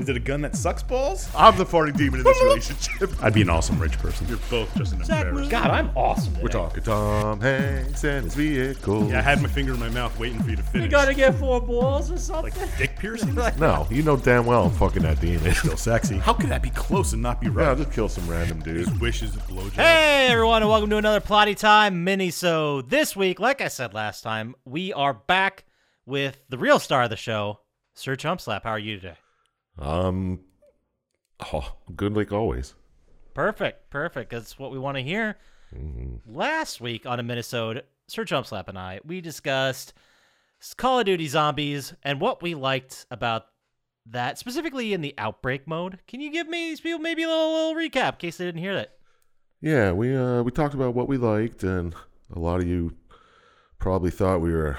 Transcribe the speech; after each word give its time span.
Is 0.00 0.08
it 0.08 0.16
a 0.16 0.20
gun 0.20 0.40
that 0.40 0.56
sucks 0.56 0.82
balls? 0.82 1.28
I'm 1.36 1.58
the 1.58 1.66
farting 1.66 1.94
demon 1.94 2.20
in 2.20 2.24
this 2.24 2.42
relationship. 2.42 3.10
I'd 3.22 3.34
be 3.34 3.42
an 3.42 3.50
awesome 3.50 3.78
rich 3.78 3.98
person. 3.98 4.26
You're 4.28 4.38
both 4.48 4.74
just 4.74 4.94
an 4.94 5.02
embarrassment. 5.02 5.50
God, 5.50 5.70
I'm 5.70 5.90
awesome. 5.94 6.32
We're 6.36 6.48
today. 6.48 6.52
talking 6.52 6.82
Tom 6.84 7.40
Hanks 7.42 8.02
and 8.04 8.24
his 8.24 8.34
vehicle. 8.34 9.10
Yeah, 9.10 9.18
I 9.18 9.20
had 9.20 9.42
my 9.42 9.48
finger 9.48 9.74
in 9.74 9.78
my 9.78 9.90
mouth 9.90 10.18
waiting 10.18 10.42
for 10.42 10.48
you 10.48 10.56
to 10.56 10.62
finish. 10.62 10.86
You 10.86 10.90
gotta 10.90 11.12
get 11.12 11.34
four 11.34 11.60
balls 11.60 12.10
or 12.10 12.16
something. 12.16 12.58
like 12.58 12.78
dick 12.78 12.96
piercing? 12.98 13.34
No, 13.58 13.86
you 13.90 14.02
know 14.02 14.16
damn 14.16 14.46
well 14.46 14.64
I'm 14.64 14.70
fucking 14.70 15.02
that 15.02 15.20
demon. 15.20 15.46
It's 15.48 15.58
Still 15.58 15.76
sexy. 15.76 16.16
How 16.18 16.32
could 16.32 16.48
that 16.48 16.62
be 16.62 16.70
close 16.70 17.12
and 17.12 17.20
not 17.20 17.38
be 17.42 17.48
Yeah, 17.48 17.52
right? 17.56 17.68
I'll 17.68 17.76
just 17.76 17.92
kill 17.92 18.08
some 18.08 18.26
random 18.26 18.60
dude. 18.60 18.88
His 18.88 19.00
wish 19.00 19.22
is 19.22 19.36
a 19.36 19.40
blowjob. 19.40 19.72
Hey 19.72 20.28
everyone, 20.30 20.62
and 20.62 20.70
welcome 20.70 20.88
to 20.88 20.96
another 20.96 21.20
Plotty 21.20 21.54
Time 21.54 22.04
mini. 22.04 22.30
So 22.30 22.80
this 22.80 23.14
week, 23.14 23.38
like 23.38 23.60
I 23.60 23.68
said 23.68 23.92
last 23.92 24.22
time, 24.22 24.54
we 24.64 24.94
are 24.94 25.12
back 25.12 25.64
with 26.06 26.42
the 26.48 26.56
real 26.56 26.78
star 26.78 27.02
of 27.02 27.10
the 27.10 27.16
show, 27.16 27.60
Sir 27.92 28.16
Chumpslap. 28.16 28.62
How 28.62 28.70
are 28.70 28.78
you 28.78 28.96
today? 28.98 29.16
Um, 29.80 30.40
oh, 31.52 31.76
good 31.96 32.14
like 32.14 32.32
always. 32.32 32.74
Perfect, 33.34 33.90
perfect. 33.90 34.30
That's 34.30 34.58
what 34.58 34.70
we 34.70 34.78
want 34.78 34.96
to 34.96 35.02
hear. 35.02 35.38
Last 36.26 36.80
week 36.80 37.06
on 37.06 37.20
a 37.20 37.22
minisode, 37.22 37.82
Sir 38.08 38.24
Chumpslap 38.24 38.68
and 38.68 38.78
I, 38.78 39.00
we 39.04 39.20
discussed 39.20 39.92
Call 40.76 40.98
of 40.98 41.06
Duty 41.06 41.28
Zombies 41.28 41.94
and 42.02 42.20
what 42.20 42.42
we 42.42 42.54
liked 42.54 43.06
about 43.10 43.46
that, 44.06 44.38
specifically 44.38 44.92
in 44.92 45.00
the 45.00 45.14
outbreak 45.16 45.66
mode. 45.66 46.00
Can 46.08 46.20
you 46.20 46.30
give 46.32 46.48
me 46.48 46.70
these 46.70 46.80
people 46.80 46.98
maybe 46.98 47.22
a 47.22 47.28
little, 47.28 47.52
little 47.52 47.74
recap 47.74 48.14
in 48.14 48.18
case 48.18 48.36
they 48.36 48.44
didn't 48.44 48.60
hear 48.60 48.74
that? 48.74 48.96
Yeah, 49.60 49.92
we 49.92 50.16
uh 50.16 50.42
we 50.42 50.50
talked 50.50 50.74
about 50.74 50.94
what 50.94 51.06
we 51.06 51.18
liked, 51.18 51.62
and 51.62 51.94
a 52.34 52.38
lot 52.38 52.60
of 52.60 52.66
you 52.66 52.94
probably 53.78 54.10
thought 54.10 54.40
we 54.40 54.52
were 54.52 54.78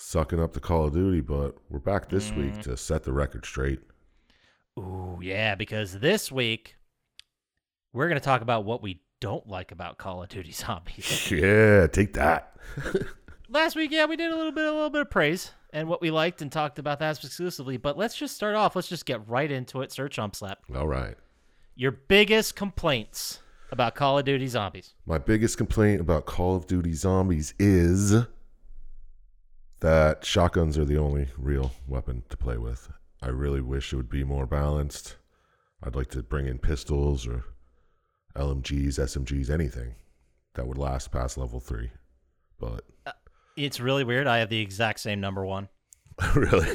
sucking 0.00 0.40
up 0.40 0.54
to 0.54 0.60
Call 0.60 0.86
of 0.86 0.94
Duty, 0.94 1.20
but 1.20 1.56
we're 1.68 1.78
back 1.78 2.08
this 2.08 2.32
week 2.32 2.54
mm. 2.54 2.62
to 2.62 2.76
set 2.76 3.04
the 3.04 3.12
record 3.12 3.44
straight. 3.44 3.80
Ooh, 4.78 5.18
yeah, 5.22 5.54
because 5.54 5.98
this 5.98 6.32
week 6.32 6.76
we're 7.92 8.08
going 8.08 8.18
to 8.18 8.24
talk 8.24 8.40
about 8.40 8.64
what 8.64 8.82
we 8.82 9.02
don't 9.20 9.46
like 9.46 9.72
about 9.72 9.98
Call 9.98 10.22
of 10.22 10.28
Duty 10.28 10.52
Zombies. 10.52 11.30
Yeah, 11.30 11.86
take 11.86 12.14
that. 12.14 12.56
Last 13.48 13.76
week, 13.76 13.90
yeah, 13.90 14.06
we 14.06 14.16
did 14.16 14.32
a 14.32 14.36
little 14.36 14.52
bit, 14.52 14.64
a 14.64 14.72
little 14.72 14.90
bit 14.90 15.02
of 15.02 15.10
praise 15.10 15.52
and 15.72 15.88
what 15.88 16.00
we 16.00 16.10
liked 16.10 16.40
and 16.40 16.50
talked 16.50 16.78
about 16.78 16.98
that 17.00 17.22
exclusively. 17.22 17.76
But 17.76 17.98
let's 17.98 18.16
just 18.16 18.34
start 18.34 18.54
off. 18.54 18.74
Let's 18.76 18.88
just 18.88 19.06
get 19.06 19.26
right 19.28 19.50
into 19.50 19.82
it. 19.82 19.92
Sir 19.92 20.08
Chumpslap, 20.08 20.56
All 20.74 20.88
right. 20.88 21.16
your 21.74 21.92
biggest 21.92 22.56
complaints 22.56 23.40
about 23.70 23.94
Call 23.94 24.18
of 24.18 24.24
Duty 24.24 24.46
Zombies. 24.46 24.94
My 25.04 25.18
biggest 25.18 25.58
complaint 25.58 26.00
about 26.00 26.26
Call 26.26 26.56
of 26.56 26.66
Duty 26.66 26.92
Zombies 26.92 27.54
is 27.58 28.24
that 29.80 30.24
shotguns 30.24 30.76
are 30.78 30.84
the 30.84 30.98
only 30.98 31.28
real 31.36 31.72
weapon 31.88 32.22
to 32.28 32.36
play 32.36 32.56
with. 32.58 32.90
I 33.22 33.28
really 33.28 33.60
wish 33.60 33.92
it 33.92 33.96
would 33.96 34.10
be 34.10 34.24
more 34.24 34.46
balanced. 34.46 35.16
I'd 35.82 35.94
like 35.96 36.10
to 36.10 36.22
bring 36.22 36.46
in 36.46 36.58
pistols 36.58 37.26
or 37.26 37.44
LMGs, 38.36 38.98
SMGs, 38.98 39.50
anything 39.50 39.94
that 40.54 40.66
would 40.66 40.78
last 40.78 41.10
past 41.10 41.38
level 41.38 41.60
three. 41.60 41.90
But 42.58 42.84
uh, 43.06 43.12
It's 43.56 43.80
really 43.80 44.04
weird. 44.04 44.26
I 44.26 44.38
have 44.38 44.48
the 44.50 44.60
exact 44.60 45.00
same 45.00 45.20
number 45.20 45.44
one. 45.44 45.68
really, 46.34 46.68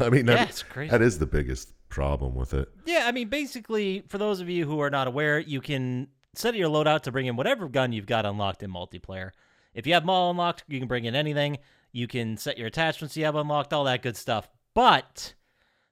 I 0.00 0.10
mean, 0.10 0.26
Yeah, 0.28 0.44
that, 0.44 0.64
crazy. 0.70 0.90
that 0.90 1.02
is 1.02 1.18
the 1.18 1.26
biggest 1.26 1.72
problem 1.88 2.36
with 2.36 2.54
it. 2.54 2.68
Yeah, 2.86 3.02
I 3.06 3.12
mean, 3.12 3.28
basically, 3.28 4.04
for 4.08 4.18
those 4.18 4.40
of 4.40 4.48
you 4.48 4.64
who 4.64 4.80
are 4.80 4.90
not 4.90 5.08
aware, 5.08 5.40
you 5.40 5.60
can 5.60 6.06
set 6.34 6.54
your 6.54 6.68
loadout 6.68 7.00
to 7.02 7.12
bring 7.12 7.26
in 7.26 7.34
whatever 7.36 7.68
gun 7.68 7.92
you've 7.92 8.06
got 8.06 8.24
unlocked 8.24 8.62
in 8.62 8.70
multiplayer. 8.70 9.30
If 9.74 9.86
you 9.86 9.94
have 9.94 10.08
all 10.08 10.30
unlocked, 10.30 10.64
you 10.68 10.78
can 10.78 10.86
bring 10.86 11.04
in 11.04 11.16
anything. 11.16 11.58
You 11.92 12.06
can 12.06 12.36
set 12.36 12.58
your 12.58 12.66
attachments 12.68 13.16
you 13.16 13.24
have 13.24 13.36
unlocked, 13.36 13.72
all 13.72 13.84
that 13.84 14.02
good 14.02 14.16
stuff. 14.16 14.48
But 14.74 15.34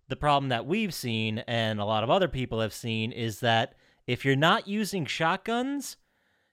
the 0.09 0.17
problem 0.17 0.49
that 0.49 0.67
we've 0.67 0.95
seen, 0.95 1.39
and 1.47 1.79
a 1.81 1.85
lot 1.85 2.03
of 2.03 2.11
other 2.11 2.29
people 2.29 2.61
have 2.61 2.73
seen, 2.73 3.13
is 3.13 3.41
that 3.41 3.75
if 4.07 4.25
you're 4.25 4.35
not 4.37 4.67
using 4.67 5.05
shotguns, 5.05 5.97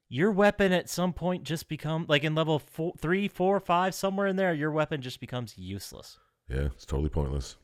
your 0.09 0.31
weapon 0.31 0.71
at 0.73 0.89
some 0.89 1.13
point 1.13 1.43
just 1.43 1.67
become 1.69 2.05
like 2.07 2.23
in 2.23 2.35
level 2.35 2.59
four, 2.59 2.93
three, 2.99 3.27
four, 3.27 3.59
five, 3.59 3.95
somewhere 3.95 4.27
in 4.27 4.35
there, 4.35 4.53
your 4.53 4.71
weapon 4.71 5.01
just 5.01 5.19
becomes 5.19 5.57
useless. 5.57 6.19
Yeah, 6.49 6.67
it's 6.75 6.85
totally 6.85 7.09
pointless. 7.09 7.55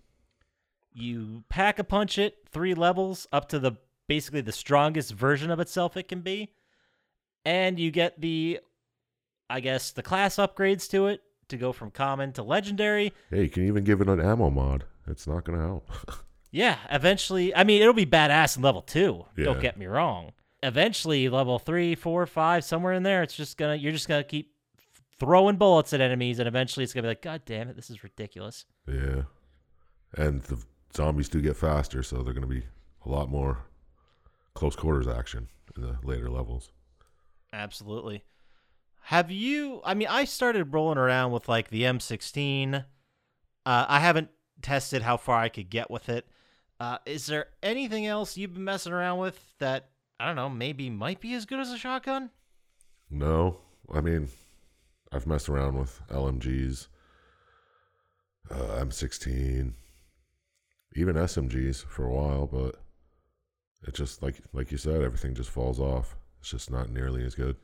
you 0.94 1.44
pack 1.50 1.80
a 1.80 1.84
punch 1.84 2.18
it 2.18 2.38
three 2.50 2.74
levels 2.76 3.28
up 3.32 3.50
to 3.50 3.60
the 3.60 3.72
basically 4.08 4.42
the 4.42 4.52
strongest 4.52 5.12
version 5.14 5.50
of 5.50 5.60
itself 5.60 5.98
it 5.98 6.08
can 6.08 6.22
be 6.22 6.52
and 7.46 7.80
you 7.80 7.90
get 7.90 8.20
the 8.22 8.60
i 9.50 9.60
guess 9.60 9.92
the 9.92 10.04
class 10.04 10.36
upgrades 10.36 10.88
to 10.90 11.08
it 11.08 11.22
to 11.54 11.58
go 11.58 11.72
from 11.72 11.90
common 11.92 12.34
to 12.34 12.44
legendary 12.44 13.14
Hey, 13.30 13.44
you 13.44 13.50
can 13.50 13.66
even 13.66 13.84
give 13.84 14.02
it 14.02 14.10
an 14.10 14.20
ammo 14.20 14.50
mod. 14.50 14.84
It's 15.08 15.26
not 15.26 15.44
going 15.46 15.58
to 15.58 15.66
help. 15.66 15.90
yeah 16.52 16.78
eventually 16.92 17.56
i 17.56 17.64
mean 17.64 17.82
it'll 17.82 17.94
be 17.96 18.06
badass 18.06 18.58
in 18.58 18.62
level 18.62 18.82
two 18.84 19.26
don't 19.38 19.60
get 19.60 19.76
me 19.76 19.88
wrong 19.88 20.32
eventually 20.62 21.28
level 21.28 21.58
three 21.58 21.96
four 21.96 22.26
five 22.28 22.64
somewhere 22.64 22.94
in 22.94 23.02
there 23.02 23.24
it's 23.24 23.34
just 23.36 23.58
gonna 23.58 23.76
you're 23.76 23.92
just 23.92 24.08
gonna 24.08 24.24
keep 24.24 24.54
throwing 25.20 25.56
bullets 25.56 25.94
at 25.94 26.00
enemies 26.02 26.38
and 26.38 26.48
eventually 26.48 26.84
it's 26.84 26.94
gonna 26.94 27.04
be 27.04 27.08
like 27.08 27.24
god 27.24 27.42
damn 27.46 27.70
it 27.70 27.76
this 27.76 27.90
is 27.90 28.04
ridiculous 28.04 28.66
Yeah. 28.88 29.24
And 30.16 30.44
the 30.44 30.62
zombies 30.96 31.28
do 31.28 31.42
get 31.42 31.58
faster, 31.58 32.04
so 32.04 32.18
they're 32.22 32.36
going 32.36 32.48
to 32.48 32.48
be 32.48 32.64
a 33.04 33.10
lot 33.10 33.30
more 33.30 33.64
close 34.54 34.76
quarters 34.76 35.08
action 35.08 35.48
in 35.76 35.82
the 35.82 35.98
later 36.04 36.30
levels. 36.30 36.70
Absolutely. 37.52 38.24
Have 39.08 39.32
you? 39.32 39.82
I 39.84 39.94
mean, 39.96 40.08
I 40.08 40.24
started 40.24 40.74
rolling 40.74 40.98
around 40.98 41.32
with 41.32 41.50
like 41.50 41.70
the 41.70 41.84
M16. 41.84 42.86
Uh, 43.66 43.86
I 43.88 44.00
haven't 44.00 44.30
tested 44.62 45.02
how 45.02 45.18
far 45.18 45.40
I 45.40 45.50
could 45.50 45.70
get 45.70 45.92
with 45.92 46.08
it. 46.08 46.26
Uh, 46.80 46.98
is 47.06 47.26
there 47.26 47.48
anything 47.62 48.06
else 48.06 48.38
you've 48.38 48.54
been 48.54 48.64
messing 48.64 48.94
around 48.94 49.20
with 49.20 49.40
that 49.60 49.90
I 50.20 50.26
don't 50.26 50.38
know? 50.38 50.50
Maybe 50.50 50.90
might 50.90 51.20
be 51.20 51.34
as 51.34 51.46
good 51.46 51.60
as 51.60 51.72
a 51.72 51.78
shotgun? 51.78 52.30
No, 53.10 53.58
I 53.94 54.00
mean, 54.00 54.30
I've 55.12 55.28
messed 55.28 55.50
around 55.50 55.78
with 55.78 56.02
LMGs, 56.10 56.88
uh, 58.50 58.56
M16, 58.56 59.74
even 60.96 61.16
SMGs 61.16 61.86
for 61.86 62.06
a 62.06 62.12
while, 62.12 62.48
but 62.48 62.76
it 63.86 63.94
just 63.94 64.24
like 64.24 64.40
like 64.54 64.72
you 64.72 64.78
said, 64.78 65.02
everything 65.02 65.36
just 65.36 65.50
falls 65.50 65.80
off. 65.80 66.16
It's 66.40 66.52
just 66.52 66.72
not 66.72 66.90
nearly 66.90 67.24
as 67.26 67.36
good. 67.36 67.58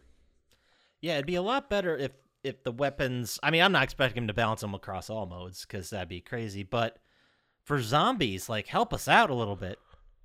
Yeah, 1.01 1.13
it'd 1.13 1.25
be 1.25 1.35
a 1.35 1.41
lot 1.41 1.69
better 1.69 1.97
if 1.97 2.11
if 2.43 2.63
the 2.63 2.71
weapons. 2.71 3.39
I 3.43 3.51
mean, 3.51 3.61
I'm 3.61 3.71
not 3.71 3.83
expecting 3.83 4.23
them 4.23 4.27
to 4.27 4.33
balance 4.33 4.61
them 4.61 4.73
across 4.73 5.09
all 5.09 5.25
modes 5.25 5.65
because 5.65 5.89
that'd 5.89 6.09
be 6.09 6.21
crazy. 6.21 6.63
But 6.63 6.97
for 7.63 7.81
zombies, 7.81 8.49
like 8.49 8.67
help 8.67 8.93
us 8.93 9.07
out 9.07 9.29
a 9.29 9.35
little 9.35 9.55
bit. 9.55 9.79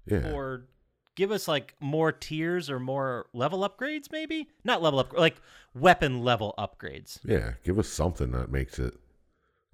Yeah, 0.06 0.32
or 0.32 0.66
give 1.14 1.30
us 1.30 1.48
like 1.48 1.74
more 1.80 2.12
tiers 2.12 2.68
or 2.68 2.78
more 2.78 3.26
level 3.32 3.68
upgrades 3.68 4.10
maybe 4.10 4.48
not 4.64 4.82
level 4.82 4.98
up 4.98 5.12
like 5.12 5.36
weapon 5.74 6.22
level 6.22 6.54
upgrades 6.58 7.18
yeah. 7.24 7.52
Give 7.62 7.78
us 7.78 7.88
something 7.88 8.32
that 8.32 8.50
makes 8.50 8.78
it. 8.78 8.94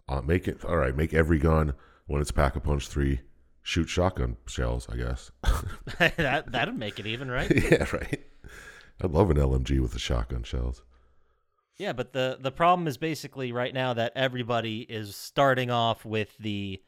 Uh, 0.09 0.21
make 0.21 0.49
it 0.49 0.65
all 0.65 0.77
right. 0.77 0.94
Make 0.97 1.15
every 1.15 1.39
gun 1.39 1.72
when 2.06 2.21
it's 2.21 2.33
pack 2.33 2.56
a 2.56 2.60
punch 2.60 2.89
three 2.89 3.21
shoot 3.62 3.89
shotgun 3.89 4.37
shells. 4.47 4.89
I 4.91 4.97
guess. 4.97 5.31
that 5.99 6.50
that'd 6.50 6.77
make 6.77 6.99
it 6.99 7.06
even 7.06 7.31
right 7.31 7.50
yeah, 7.71 7.87
right. 7.93 8.21
I'd 9.03 9.12
love 9.12 9.31
an 9.31 9.37
LMG 9.37 9.81
with 9.81 9.93
the 9.93 9.99
shotgun 9.99 10.43
shells. 10.43 10.83
Yeah 11.81 11.93
but 11.93 12.13
the 12.13 12.39
the 12.41 12.53
problem 12.53 12.87
is 12.87 12.97
basically 12.97 13.53
right 13.53 13.75
now 13.75 13.95
that 13.95 14.13
everybody 14.15 14.81
is 14.81 15.17
starting 15.17 15.71
off 15.71 16.05
with 16.05 16.37
the 16.39 16.81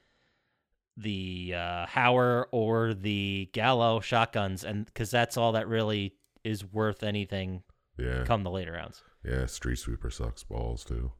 the 0.97 1.55
uh 1.57 1.87
Hauer 1.87 2.45
or 2.53 2.95
the 2.95 3.49
Gallo 3.53 4.01
shotguns 4.01 4.63
and 4.65 4.87
because 4.87 5.11
that's 5.11 5.37
all 5.37 5.53
that 5.53 5.67
really 5.67 6.15
is 6.45 6.65
worth 6.65 7.03
anything 7.03 7.63
Yeah, 7.99 8.25
come 8.25 8.43
the 8.43 8.51
later 8.51 8.73
rounds 8.73 9.03
yeah. 9.25 9.47
Street 9.47 9.79
sweeper 9.79 10.11
sucks 10.11 10.43
balls 10.43 10.85
too. 10.85 11.13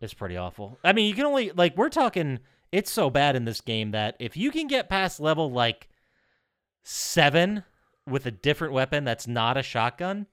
It's 0.00 0.14
pretty 0.14 0.36
awful. 0.36 0.78
I 0.82 0.92
mean, 0.92 1.08
you 1.08 1.14
can 1.14 1.24
only 1.24 1.52
like 1.52 1.76
we're 1.76 1.88
talking. 1.88 2.40
It's 2.72 2.90
so 2.90 3.10
bad 3.10 3.36
in 3.36 3.44
this 3.44 3.60
game 3.60 3.92
that 3.92 4.16
if 4.18 4.36
you 4.36 4.50
can 4.50 4.66
get 4.66 4.88
past 4.88 5.20
level 5.20 5.50
like 5.50 5.88
seven 6.82 7.62
with 8.06 8.26
a 8.26 8.30
different 8.32 8.74
weapon 8.74 9.04
that's 9.04 9.28
not 9.28 9.56
a 9.56 9.62
shotgun, 9.62 10.26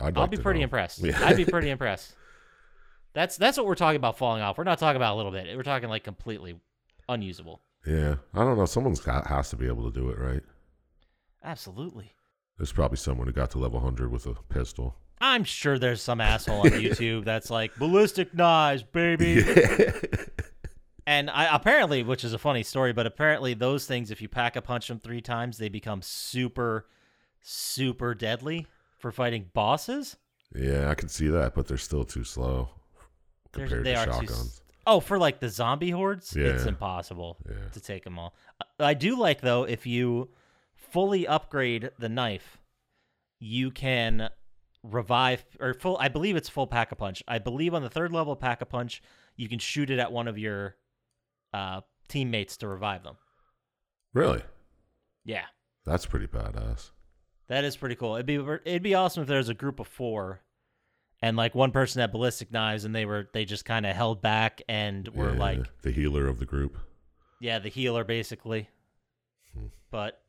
I'd 0.00 0.16
I'll 0.16 0.24
like 0.24 0.30
be 0.30 0.36
pretty 0.36 0.60
know. 0.60 0.64
impressed. 0.64 1.00
Yeah. 1.00 1.18
I'd 1.24 1.36
be 1.36 1.44
pretty 1.46 1.70
impressed. 1.70 2.14
That's 3.14 3.36
that's 3.36 3.56
what 3.56 3.66
we're 3.66 3.74
talking 3.74 3.96
about 3.96 4.18
falling 4.18 4.42
off. 4.42 4.58
We're 4.58 4.64
not 4.64 4.78
talking 4.78 4.96
about 4.96 5.14
a 5.14 5.16
little 5.16 5.32
bit. 5.32 5.56
We're 5.56 5.62
talking 5.62 5.88
like 5.88 6.04
completely 6.04 6.60
unusable. 7.08 7.62
Yeah, 7.86 8.16
I 8.34 8.44
don't 8.44 8.58
know. 8.58 8.66
Someone's 8.66 9.00
got, 9.00 9.26
has 9.28 9.50
to 9.50 9.56
be 9.56 9.66
able 9.66 9.90
to 9.90 9.98
do 9.98 10.10
it, 10.10 10.18
right? 10.18 10.42
Absolutely. 11.42 12.12
There's 12.58 12.72
probably 12.72 12.98
someone 12.98 13.26
who 13.26 13.32
got 13.32 13.50
to 13.52 13.58
level 13.58 13.80
100 13.80 14.10
with 14.10 14.26
a 14.26 14.34
pistol. 14.48 14.96
I'm 15.20 15.44
sure 15.44 15.78
there's 15.78 16.02
some 16.02 16.20
asshole 16.20 16.60
on 16.62 16.70
YouTube 16.70 17.24
that's 17.24 17.50
like 17.50 17.74
ballistic 17.76 18.34
knives, 18.34 18.82
baby. 18.82 19.42
And 21.08 21.30
I 21.30 21.56
apparently, 21.56 22.02
which 22.02 22.22
is 22.22 22.34
a 22.34 22.38
funny 22.38 22.62
story, 22.62 22.92
but 22.92 23.06
apparently 23.06 23.54
those 23.54 23.86
things, 23.86 24.10
if 24.10 24.20
you 24.20 24.28
pack 24.28 24.56
a 24.56 24.60
punch 24.60 24.88
them 24.88 25.00
three 25.00 25.22
times, 25.22 25.56
they 25.56 25.70
become 25.70 26.02
super, 26.02 26.84
super 27.40 28.14
deadly 28.14 28.66
for 28.98 29.10
fighting 29.12 29.50
bosses. 29.54 30.16
Yeah, 30.54 30.90
I 30.90 30.94
can 30.94 31.08
see 31.08 31.28
that, 31.28 31.54
but 31.54 31.66
they're 31.68 31.76
still 31.76 32.04
too 32.04 32.24
slow 32.24 32.68
compared 33.52 33.84
they 33.84 33.94
to 33.94 34.00
are 34.00 34.06
too 34.06 34.12
shotguns. 34.12 34.62
Oh, 34.86 35.00
for 35.00 35.18
like 35.18 35.40
the 35.40 35.48
zombie 35.50 35.90
hordes, 35.90 36.34
it's 36.34 36.64
impossible 36.64 37.36
Yeah. 37.48 37.68
to 37.72 37.80
take 37.80 38.04
them 38.04 38.18
all. 38.18 38.34
I 38.78 38.94
do 38.94 39.18
like 39.18 39.40
though 39.42 39.64
if 39.64 39.86
you 39.86 40.30
fully 40.74 41.26
upgrade 41.26 41.90
the 41.98 42.08
knife, 42.08 42.58
you 43.38 43.70
can 43.70 44.30
revive 44.82 45.44
or 45.60 45.74
full. 45.74 45.98
I 45.98 46.08
believe 46.08 46.36
it's 46.36 46.48
full 46.48 46.66
pack 46.66 46.90
a 46.92 46.96
punch. 46.96 47.22
I 47.28 47.38
believe 47.38 47.74
on 47.74 47.82
the 47.82 47.90
third 47.90 48.12
level 48.12 48.34
pack 48.34 48.62
a 48.62 48.66
punch, 48.66 49.02
you 49.36 49.48
can 49.48 49.58
shoot 49.58 49.90
it 49.90 49.98
at 49.98 50.10
one 50.10 50.26
of 50.26 50.38
your 50.38 50.76
uh, 51.52 51.82
teammates 52.08 52.56
to 52.58 52.68
revive 52.68 53.02
them. 53.02 53.16
Really? 54.14 54.42
Yeah, 55.24 55.44
That's 55.84 56.06
pretty 56.06 56.26
badass. 56.26 56.90
That 57.48 57.64
is 57.64 57.76
pretty 57.76 57.94
cool. 57.94 58.14
It'd 58.14 58.26
be 58.26 58.36
it'd 58.36 58.82
be 58.82 58.94
awesome 58.94 59.22
if 59.22 59.28
there 59.28 59.38
was 59.38 59.48
a 59.48 59.54
group 59.54 59.80
of 59.80 59.88
four. 59.88 60.42
And 61.20 61.36
like 61.36 61.54
one 61.54 61.72
person 61.72 62.00
had 62.00 62.12
ballistic 62.12 62.52
knives, 62.52 62.84
and 62.84 62.94
they 62.94 63.04
were 63.04 63.28
they 63.32 63.44
just 63.44 63.64
kind 63.64 63.84
of 63.84 63.96
held 63.96 64.22
back 64.22 64.62
and 64.68 65.08
were 65.08 65.32
Yeah, 65.32 65.38
like 65.38 65.82
the 65.82 65.90
healer 65.90 66.28
of 66.28 66.38
the 66.38 66.46
group. 66.46 66.78
Yeah, 67.40 67.58
the 67.58 67.68
healer 67.68 68.04
basically. 68.04 68.68
Hmm. 69.52 69.66
But 69.90 70.22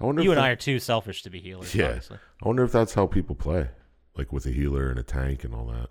I 0.00 0.04
wonder. 0.04 0.20
If 0.20 0.24
you 0.24 0.30
and 0.32 0.38
that- 0.38 0.44
I 0.46 0.50
are 0.50 0.56
too 0.56 0.80
selfish 0.80 1.22
to 1.22 1.30
be 1.30 1.38
healers. 1.40 1.74
Yeah. 1.74 1.86
obviously. 1.88 2.18
I 2.42 2.46
wonder 2.48 2.64
if 2.64 2.72
that's 2.72 2.94
how 2.94 3.06
people 3.06 3.36
play, 3.36 3.68
like 4.16 4.32
with 4.32 4.46
a 4.46 4.50
healer 4.50 4.90
and 4.90 4.98
a 4.98 5.04
tank 5.04 5.44
and 5.44 5.54
all 5.54 5.66
that. 5.66 5.90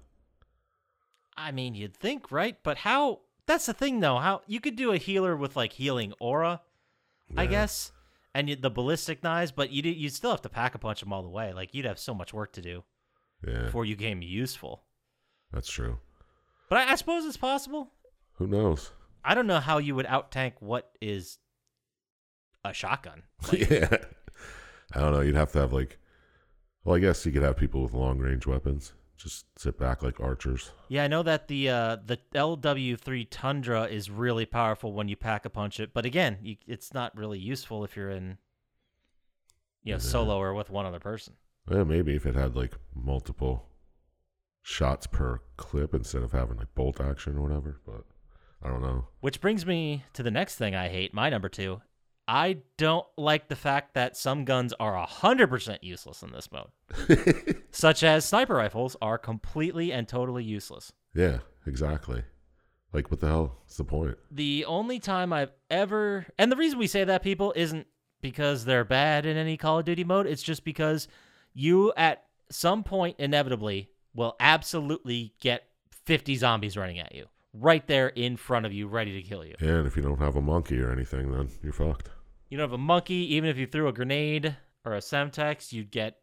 I 1.38 1.52
mean, 1.54 1.74
you'd 1.76 1.96
think, 1.96 2.32
right? 2.32 2.58
But 2.64 2.80
how? 2.80 3.22
That's 3.46 3.66
the 3.68 3.74
thing, 3.74 4.02
though. 4.02 4.18
How 4.18 4.42
you 4.48 4.60
could 4.60 4.76
do 4.76 4.92
a 4.92 4.98
healer 4.98 5.36
with 5.38 5.56
like 5.56 5.74
healing 5.74 6.14
aura, 6.20 6.62
I 7.38 7.46
guess, 7.46 7.92
and 8.36 8.50
you, 8.50 8.56
the 8.56 8.70
ballistic 8.70 9.24
knives, 9.24 9.52
but 9.52 9.72
you 9.72 9.82
you 9.84 10.10
still 10.10 10.32
have 10.32 10.42
to 10.44 10.50
pack 10.50 10.76
a 10.76 10.78
punch 10.80 11.00
them 11.02 11.12
all 11.14 11.24
the 11.24 11.30
way. 11.30 11.54
Like 11.54 11.74
you'd 11.74 11.86
have 11.86 12.00
so 12.00 12.14
much 12.14 12.34
work 12.34 12.54
to 12.54 12.62
do 12.62 12.84
Yeah, 13.48 13.64
before 13.64 13.86
you 13.86 13.96
became 13.96 14.22
useful. 14.22 14.84
that's 15.52 15.70
true. 15.70 15.98
But 16.70 16.80
I, 16.88 16.92
I 16.92 16.96
suppose 16.96 17.26
it's 17.26 17.38
possible. 17.38 17.92
Who 18.36 18.48
knows? 18.48 18.92
I 19.26 19.34
don't 19.34 19.48
know 19.48 19.60
how 19.60 19.80
you 19.80 19.96
would 19.96 20.06
out 20.06 20.32
tank 20.32 20.56
what 20.60 20.92
is 21.02 21.38
a 22.64 22.74
shotgun. 22.74 23.24
Like, 23.52 23.70
yeah. 23.70 23.98
I 24.94 25.00
don't 25.02 25.14
know. 25.14 25.22
You'd 25.22 25.36
have 25.36 25.52
to 25.54 25.60
have 25.60 25.74
like. 25.74 25.98
Well, 26.84 26.96
I 26.96 27.00
guess 27.00 27.26
you 27.26 27.32
could 27.32 27.44
have 27.44 27.58
people 27.58 27.84
with 27.84 27.94
long 27.94 28.20
range 28.20 28.48
weapons. 28.48 28.94
Just 29.20 29.46
sit 29.58 29.78
back 29.78 30.02
like 30.02 30.20
archers. 30.22 30.72
Yeah, 30.88 31.04
I 31.04 31.08
know 31.08 31.24
that 31.24 31.50
the 31.50 31.68
uh, 31.70 31.98
the 32.06 32.18
LW3 32.34 33.28
Tundra 33.30 33.84
is 33.84 34.10
really 34.10 34.46
powerful 34.46 34.94
when 34.94 35.10
you 35.10 35.18
pack 35.18 35.44
a 35.44 35.50
punch 35.50 35.80
it, 35.82 35.94
but 35.94 36.06
again, 36.06 36.38
you, 36.42 36.56
it's 36.66 36.94
not 36.94 37.16
really 37.18 37.38
useful 37.38 37.84
if 37.84 37.98
you're 37.98 38.10
in, 38.12 38.38
you 39.84 39.92
know, 39.94 39.98
Yeah. 39.98 39.98
solo 39.98 40.38
or 40.38 40.54
with 40.54 40.70
one 40.70 40.86
other 40.86 41.00
person. 41.02 41.34
Yeah, 41.70 41.84
maybe 41.84 42.16
if 42.16 42.26
it 42.26 42.36
had 42.36 42.56
like 42.56 42.76
multiple 42.96 43.66
shots 44.62 45.06
per 45.06 45.42
clip 45.58 45.94
instead 45.94 46.24
of 46.24 46.32
having 46.32 46.56
like 46.58 46.74
bolt 46.74 47.02
action 47.02 47.38
or 47.38 47.42
whatever. 47.42 47.82
But 47.86 48.06
I 48.64 48.70
don't 48.70 48.82
know. 48.82 49.10
Which 49.20 49.42
brings 49.42 49.66
me 49.66 50.06
to 50.14 50.24
the 50.24 50.32
next 50.32 50.56
thing 50.56 50.76
I 50.76 50.88
hate, 50.88 51.14
my 51.14 51.30
number 51.30 51.50
two. 51.50 51.82
I 52.30 52.58
don't 52.78 53.08
like 53.18 53.48
the 53.48 53.56
fact 53.56 53.96
that 53.96 54.16
some 54.16 54.46
guns 54.46 54.72
are 54.80 54.94
100% 54.94 55.80
useless 55.82 56.22
in 56.22 56.32
this 56.32 56.48
mode, 56.52 56.68
such 57.72 58.04
as 58.04 58.24
sniper 58.24 58.54
rifles 58.54 58.96
are 59.02 59.18
completely 59.18 59.92
and 59.92 60.08
totally 60.08 60.44
useless. 60.44 60.94
yeah, 61.16 61.40
exactly. 61.66 62.22
Like, 62.94 63.10
what 63.10 63.20
the 63.20 63.28
hell 63.28 63.58
is 63.68 63.78
the 63.78 63.84
point? 63.84 64.16
The 64.30 64.64
only 64.66 65.00
time 65.00 65.34
I've 65.34 65.52
ever, 65.72 66.28
and 66.38 66.52
the 66.52 66.56
reason 66.56 66.78
we 66.78 66.86
say 66.86 67.04
that, 67.04 67.24
people, 67.24 67.52
isn't 67.56 67.88
because 68.22 68.64
they're 68.64 68.86
bad 68.86 69.26
in 69.26 69.36
any 69.36 69.58
Call 69.58 69.80
of 69.80 69.86
Duty 69.86 70.04
mode. 70.04 70.28
It's 70.28 70.44
just 70.44 70.64
because 70.64 71.08
you, 71.56 71.92
at 71.98 72.26
some 72.52 72.84
point, 72.84 73.16
inevitably, 73.18 73.90
will 74.14 74.36
absolutely 74.40 75.34
get 75.42 75.64
50 76.06 76.36
zombies 76.36 76.78
running 76.78 77.00
at 77.00 77.16
you 77.16 77.26
right 77.54 77.86
there 77.88 78.10
in 78.10 78.38
front 78.38 78.68
of 78.68 78.74
you, 78.74 78.88
ready 78.88 79.20
to 79.20 79.28
kill 79.28 79.44
you. 79.44 79.56
Yeah, 79.60 79.78
and 79.78 79.88
if 79.88 79.96
you 79.96 80.04
don't 80.04 80.20
have 80.20 80.36
a 80.36 80.42
monkey 80.42 80.80
or 80.80 80.92
anything, 80.92 81.32
then 81.32 81.50
you're 81.64 81.74
fucked. 81.74 82.10
You 82.50 82.58
don't 82.58 82.64
have 82.66 82.74
a 82.74 82.78
monkey, 82.78 83.36
even 83.36 83.50
if 83.50 83.58
you 83.58 83.68
threw 83.68 83.88
a 83.88 83.94
grenade 83.94 84.56
or 84.84 84.96
a 84.96 85.00
Semtex, 85.00 85.72
you'd 85.72 85.92
get 85.92 86.18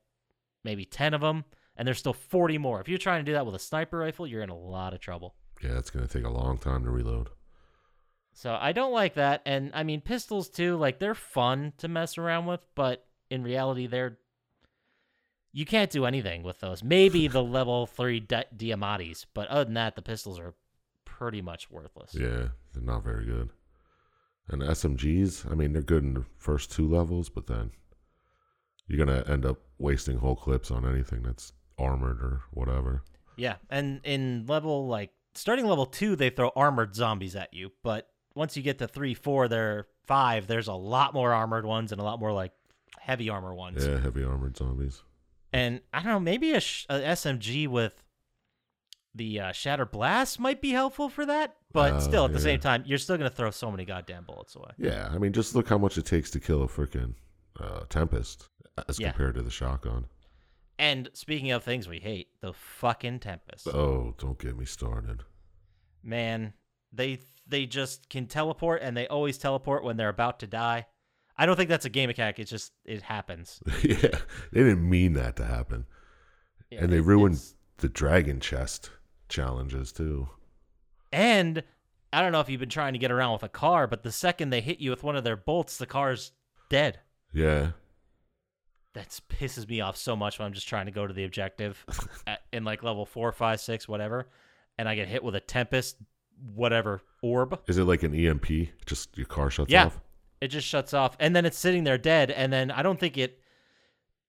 maybe 0.65 0.85
10 0.85 1.15
of 1.15 1.21
them, 1.21 1.45
and 1.77 1.87
there's 1.87 1.99
still 1.99 2.13
40 2.13 2.59
more. 2.59 2.81
If 2.81 2.89
you're 2.89 2.99
trying 2.99 3.25
to 3.25 3.31
do 3.31 3.35
that 3.35 3.47
with 3.47 3.55
a 3.55 3.61
sniper 3.61 3.99
rifle, 3.99 4.27
you're 4.27 4.43
in 4.43 4.51
a 4.51 4.59
lot 4.59 4.93
of 4.93 5.01
trouble. 5.01 5.35
Yeah, 5.63 5.79
it's 5.79 5.91
gonna 5.91 6.09
take 6.09 6.25
a 6.25 6.31
long 6.31 6.59
time 6.59 6.85
to 6.85 6.91
reload. 6.91 7.31
So 8.33 8.59
I 8.61 8.73
don't 8.73 8.93
like 8.93 9.15
that. 9.15 9.41
And 9.47 9.71
I 9.73 9.83
mean, 9.83 10.03
pistols 10.03 10.51
too, 10.51 10.77
like 10.77 10.99
they're 10.99 11.15
fun 11.15 11.73
to 11.79 11.89
mess 11.89 12.19
around 12.19 12.47
with, 12.47 12.67
but 12.75 13.07
in 13.31 13.43
reality, 13.43 13.87
they're. 13.87 14.19
You 15.53 15.65
can't 15.65 15.91
do 15.91 16.05
anything 16.05 16.43
with 16.43 16.61
those. 16.61 16.85
Maybe 16.85 17.29
the 17.29 17.43
level 17.59 17.87
three 17.87 18.21
Di- 18.21 18.45
Diamattis, 18.55 19.25
but 19.33 19.49
other 19.49 19.65
than 19.65 19.75
that, 19.75 19.97
the 19.97 20.03
pistols 20.03 20.39
are 20.39 20.53
pretty 21.07 21.41
much 21.41 21.71
worthless. 21.71 22.15
Yeah, 22.15 22.49
they're 22.75 22.83
not 22.83 23.05
very 23.05 23.25
good. 23.25 23.49
And 24.49 24.63
SMGs, 24.63 25.51
I 25.51 25.55
mean, 25.55 25.73
they're 25.73 25.83
good 25.83 26.05
in 26.05 26.15
the 26.15 26.25
first 26.39 26.71
two 26.71 26.89
levels, 26.89 27.29
but 27.29 27.47
then 27.47 27.73
you're 28.87 29.05
gonna 29.05 29.25
end 29.29 29.45
up 29.45 29.59
wasting 29.79 30.19
whole 30.19 30.37
clips 30.37 30.71
on 30.71 30.87
anything 30.87 31.23
that's 31.23 31.53
armored 31.79 32.21
or 32.21 32.43
whatever. 32.53 33.03
Yeah, 33.37 33.57
and 33.71 34.01
in 34.05 34.47
level 34.47 34.87
like 34.87 35.11
starting 35.35 35.67
level 35.67 35.87
two, 35.87 36.17
they 36.17 36.31
throw 36.31 36.51
armored 36.55 36.95
zombies 36.95 37.35
at 37.37 37.53
you, 37.53 37.73
but 37.83 38.09
once 38.35 38.57
you 38.57 38.63
get 38.63 38.79
to 38.79 38.87
three, 38.89 39.15
four, 39.15 39.49
there 39.49 39.87
five, 40.07 40.47
there's 40.47 40.69
a 40.69 40.75
lot 40.75 41.13
more 41.15 41.33
armored 41.33 41.67
ones 41.67 41.93
and 41.93 42.01
a 42.01 42.05
lot 42.05 42.21
more 42.21 42.33
like 42.33 42.53
heavy 43.01 43.29
armor 43.29 43.55
ones. 43.55 43.85
Yeah, 43.85 44.01
heavy 44.01 44.25
armored 44.25 44.57
zombies. 44.57 45.03
And 45.53 45.81
I 45.93 45.99
don't 46.03 46.13
know, 46.13 46.21
maybe 46.21 46.53
a, 46.53 46.61
sh- 46.61 46.87
a 46.89 46.99
SMG 47.01 47.67
with 47.67 48.03
the 49.17 49.41
uh, 49.41 49.53
Shatter 49.53 49.87
Blast 49.87 50.39
might 50.39 50.61
be 50.61 50.71
helpful 50.71 51.09
for 51.09 51.25
that, 51.27 51.57
but 51.73 51.95
Oh, 51.95 51.99
still, 52.01 52.25
at 52.27 52.33
the 52.33 52.39
yeah. 52.39 52.45
same 52.45 52.61
time, 52.61 52.85
you're 52.87 52.99
still 52.99 53.17
gonna 53.17 53.31
throw 53.31 53.51
so 53.51 53.71
many 53.71 53.85
goddamn 53.85 54.25
bullets 54.25 54.55
away. 54.57 54.71
Yeah, 54.79 55.09
I 55.11 55.19
mean, 55.19 55.33
just 55.33 55.55
look 55.55 55.69
how 55.69 55.79
much 55.79 55.97
it 55.99 56.07
takes 56.07 56.31
to 56.33 56.41
kill 56.41 56.63
a 56.63 56.69
freaking 56.69 57.15
uh, 57.59 57.81
Tempest 57.89 58.49
as 58.89 59.01
Yeah. 59.01 59.11
compared 59.11 59.35
to 59.37 59.43
the 59.43 59.51
shotgun. 59.51 60.07
And 60.79 61.09
speaking 61.15 61.51
of 61.53 61.65
things 61.65 61.89
we 61.89 61.99
hate, 62.01 62.29
the 62.43 62.53
fucking 62.53 63.21
Tempest. 63.21 63.67
Oh, 63.69 64.15
don't 64.19 64.39
get 64.39 64.59
me 64.59 64.67
started. 64.67 65.23
Man, 66.03 66.53
they 66.93 67.21
they 67.47 67.65
just 67.67 68.09
can 68.11 68.27
teleport, 68.27 68.83
and 68.83 68.97
they 68.97 69.07
always 69.09 69.39
teleport 69.39 69.85
when 69.85 69.97
they're 69.97 70.09
about 70.11 70.41
to 70.41 70.47
die. 70.47 70.87
I 71.39 71.47
don't 71.47 71.57
think 71.57 71.69
that's 71.69 71.85
a 71.85 71.91
game 71.91 72.09
mechanic. 72.09 72.39
It's 72.39 72.51
just 72.51 72.73
it 72.85 73.03
happens. 73.03 73.61
yeah, 73.83 74.19
they 74.53 74.63
didn't 74.63 74.89
mean 74.89 75.15
that 75.15 75.37
to 75.37 75.45
happen. 75.47 75.87
Yeah, 76.71 76.85
and 76.85 76.93
they 76.93 77.01
ruined 77.01 77.41
the 77.79 77.89
dragon 77.89 78.41
chest 78.41 78.91
challenges 79.29 79.93
too. 79.93 80.29
And 81.13 81.63
I 82.13 82.21
don't 82.23 82.33
know 82.33 82.41
if 82.41 82.49
you've 82.49 82.61
been 82.61 82.69
trying 82.69 82.93
to 82.95 82.99
get 82.99 83.11
around 83.11 83.33
with 83.35 83.43
a 83.43 83.49
car, 83.49 83.87
but 83.87 84.03
the 84.03 84.13
second 84.13 84.51
they 84.51 84.61
hit 84.61 84.79
you 84.81 84.91
with 84.91 85.03
one 85.03 85.17
of 85.17 85.25
their 85.25 85.37
bolts, 85.37 85.77
the 85.77 85.87
car's 85.87 86.33
dead. 86.69 87.01
Yeah, 87.33 87.73
That 88.95 89.19
pisses 89.29 89.69
me 89.69 89.81
off 89.81 89.97
so 89.97 90.17
much 90.17 90.39
when 90.39 90.47
I'm 90.47 90.53
just 90.55 90.69
trying 90.69 90.87
to 90.87 90.93
go 90.93 91.07
to 91.07 91.13
the 91.13 91.25
objective 91.25 91.85
at, 92.27 92.41
in 92.53 92.65
like 92.65 92.83
level 92.83 93.05
four, 93.05 93.31
five, 93.33 93.61
six, 93.61 93.87
whatever, 93.89 94.29
and 94.79 94.89
I 94.89 94.95
get 94.95 95.09
hit 95.09 95.23
with 95.23 95.35
a 95.35 95.41
tempest, 95.41 95.97
whatever 96.55 97.03
orb. 97.23 97.61
is 97.67 97.77
it 97.79 97.85
like 97.85 98.03
an 98.03 98.15
EMP? 98.15 98.47
Just 98.87 99.17
your 99.19 99.27
car 99.27 99.51
shuts 99.51 99.71
Yeah. 99.71 99.87
off. 99.87 100.01
It 100.41 100.49
just 100.49 100.67
shuts 100.69 100.93
off, 100.95 101.17
and 101.19 101.35
then 101.35 101.45
it's 101.47 101.59
sitting 101.59 101.85
there 101.85 101.97
dead. 101.99 102.31
And 102.31 102.53
then 102.53 102.71
I 102.71 102.83
don't 102.83 103.01
think 103.01 103.17
it 103.19 103.41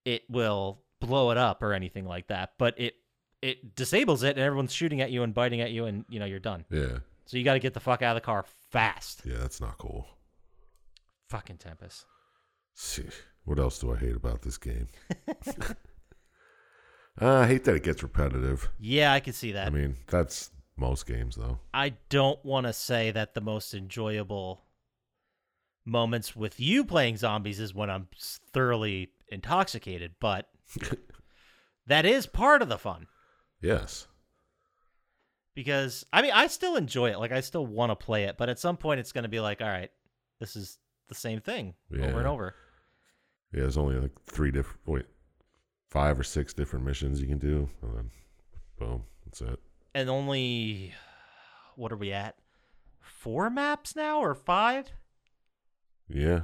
it 0.06 0.24
will 0.30 0.82
blow 1.02 1.32
it 1.32 1.38
up 1.38 1.62
or 1.62 1.74
anything 1.74 2.06
like 2.06 2.28
that, 2.28 2.54
but 2.58 2.80
it 2.80 2.96
it 3.42 3.76
disables 3.76 4.24
it, 4.24 4.32
and 4.32 4.40
everyone's 4.40 4.74
shooting 4.74 5.02
at 5.02 5.12
you 5.12 5.24
and 5.24 5.34
biting 5.34 5.62
at 5.62 5.72
you, 5.72 5.86
and 5.86 6.06
you 6.10 6.20
know 6.20 6.26
you're 6.26 6.40
done. 6.40 6.66
Yeah, 6.72 7.00
So 7.26 7.38
you 7.38 7.44
got 7.44 7.54
to 7.54 7.60
get 7.60 7.74
the 7.74 7.80
fuck 7.80 8.02
out 8.02 8.16
of 8.16 8.22
the 8.22 8.26
car 8.26 8.46
fast. 8.72 9.22
yeah, 9.26 9.38
that's 9.38 9.62
not 9.62 9.78
cool. 9.78 10.08
Fucking 11.30 11.58
tempest. 11.58 12.06
See, 12.74 13.06
what 13.44 13.60
else 13.60 13.80
do 13.80 13.94
I 13.94 13.98
hate 13.98 14.16
about 14.16 14.42
this 14.44 14.58
game? 14.58 14.88
uh, 15.28 15.74
I 17.20 17.48
hate 17.48 17.64
that 17.66 17.76
it 17.76 17.84
gets 17.84 18.04
repetitive. 18.04 18.70
Yeah, 18.80 19.12
I 19.14 19.20
can 19.20 19.34
see 19.34 19.52
that. 19.54 19.68
I 19.68 19.70
mean, 19.72 19.96
that's 20.08 20.52
most 20.78 21.06
games 21.08 21.36
though. 21.36 21.60
I 21.74 21.94
don't 22.10 22.44
want 22.46 22.68
to 22.68 22.74
say 22.74 23.12
that 23.12 23.34
the 23.34 23.42
most 23.42 23.74
enjoyable 23.74 24.64
moments 25.86 26.36
with 26.36 26.60
you 26.60 26.84
playing 26.86 27.18
zombies 27.18 27.60
is 27.60 27.74
when 27.74 27.90
I'm 27.90 28.08
thoroughly 28.54 29.10
intoxicated, 29.30 30.14
but 30.20 30.48
that 31.88 32.06
is 32.06 32.28
part 32.28 32.62
of 32.62 32.70
the 32.70 32.78
fun 32.78 33.08
Yes. 33.62 34.08
because 35.56 36.06
I 36.14 36.22
mean, 36.22 36.32
I 36.34 36.48
still 36.48 36.76
enjoy 36.76 37.10
it. 37.10 37.20
Like 37.20 37.32
I 37.32 37.42
still 37.42 37.66
want 37.66 37.92
to 37.92 37.96
play 37.96 38.26
it, 38.26 38.38
but 38.38 38.50
at 38.50 38.60
some 38.60 38.78
point 38.78 39.00
it's 39.00 39.12
going 39.12 39.24
to 39.24 39.30
be 39.30 39.40
like, 39.40 39.62
all 39.62 39.68
right, 39.68 39.90
this 40.40 40.56
is 40.56 40.78
the 41.08 41.16
same 41.16 41.42
thing 41.42 41.74
over 41.94 42.20
and 42.20 42.28
over. 42.28 42.54
Yeah, 43.52 43.62
there's 43.62 43.78
only 43.78 43.96
like 43.96 44.12
three 44.26 44.52
different, 44.52 44.82
wait, 44.86 45.06
five 45.90 46.20
or 46.20 46.24
six 46.24 46.54
different 46.54 46.86
missions 46.86 47.22
you 47.22 47.28
can 47.28 47.40
do, 47.40 47.70
and 47.82 47.98
then 47.98 48.12
boom, 48.78 49.04
that's 49.26 49.42
it. 49.42 49.60
And 49.96 50.10
only 50.10 50.94
what 51.76 51.92
are 51.92 51.98
we 51.98 52.12
at? 52.12 52.36
Four 53.00 53.50
maps 53.50 53.96
now 53.96 54.20
or 54.20 54.36
five? 54.36 54.92
Yeah, 56.08 56.42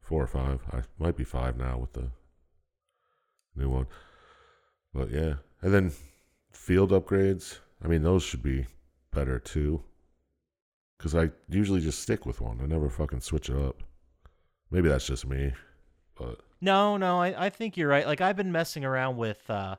four 0.00 0.22
or 0.22 0.26
five. 0.28 0.60
I 0.72 0.82
might 0.98 1.16
be 1.16 1.24
five 1.24 1.56
now 1.56 1.78
with 1.78 1.94
the 1.94 2.10
new 3.56 3.70
one. 3.70 3.86
But 4.94 5.10
yeah, 5.10 5.34
and 5.62 5.72
then 5.74 5.92
field 6.52 6.90
upgrades. 6.90 7.58
I 7.84 7.88
mean, 7.88 8.02
those 8.02 8.22
should 8.22 8.42
be 8.42 8.66
better 9.10 9.38
too. 9.38 9.82
Because 10.98 11.14
I 11.14 11.30
usually 11.48 11.80
just 11.80 12.00
stick 12.00 12.24
with 12.26 12.40
one. 12.40 12.60
I 12.62 12.66
never 12.66 12.88
fucking 12.88 13.20
switch 13.20 13.50
it 13.50 13.56
up. 13.56 13.82
Maybe 14.70 14.88
that's 14.88 15.06
just 15.06 15.26
me, 15.26 15.52
but 16.16 16.40
No, 16.60 16.96
no, 16.96 17.20
I, 17.20 17.46
I 17.46 17.50
think 17.50 17.76
you're 17.76 17.88
right. 17.88 18.06
Like 18.06 18.20
I've 18.20 18.36
been 18.36 18.52
messing 18.52 18.84
around 18.84 19.16
with 19.16 19.48
uh, 19.50 19.76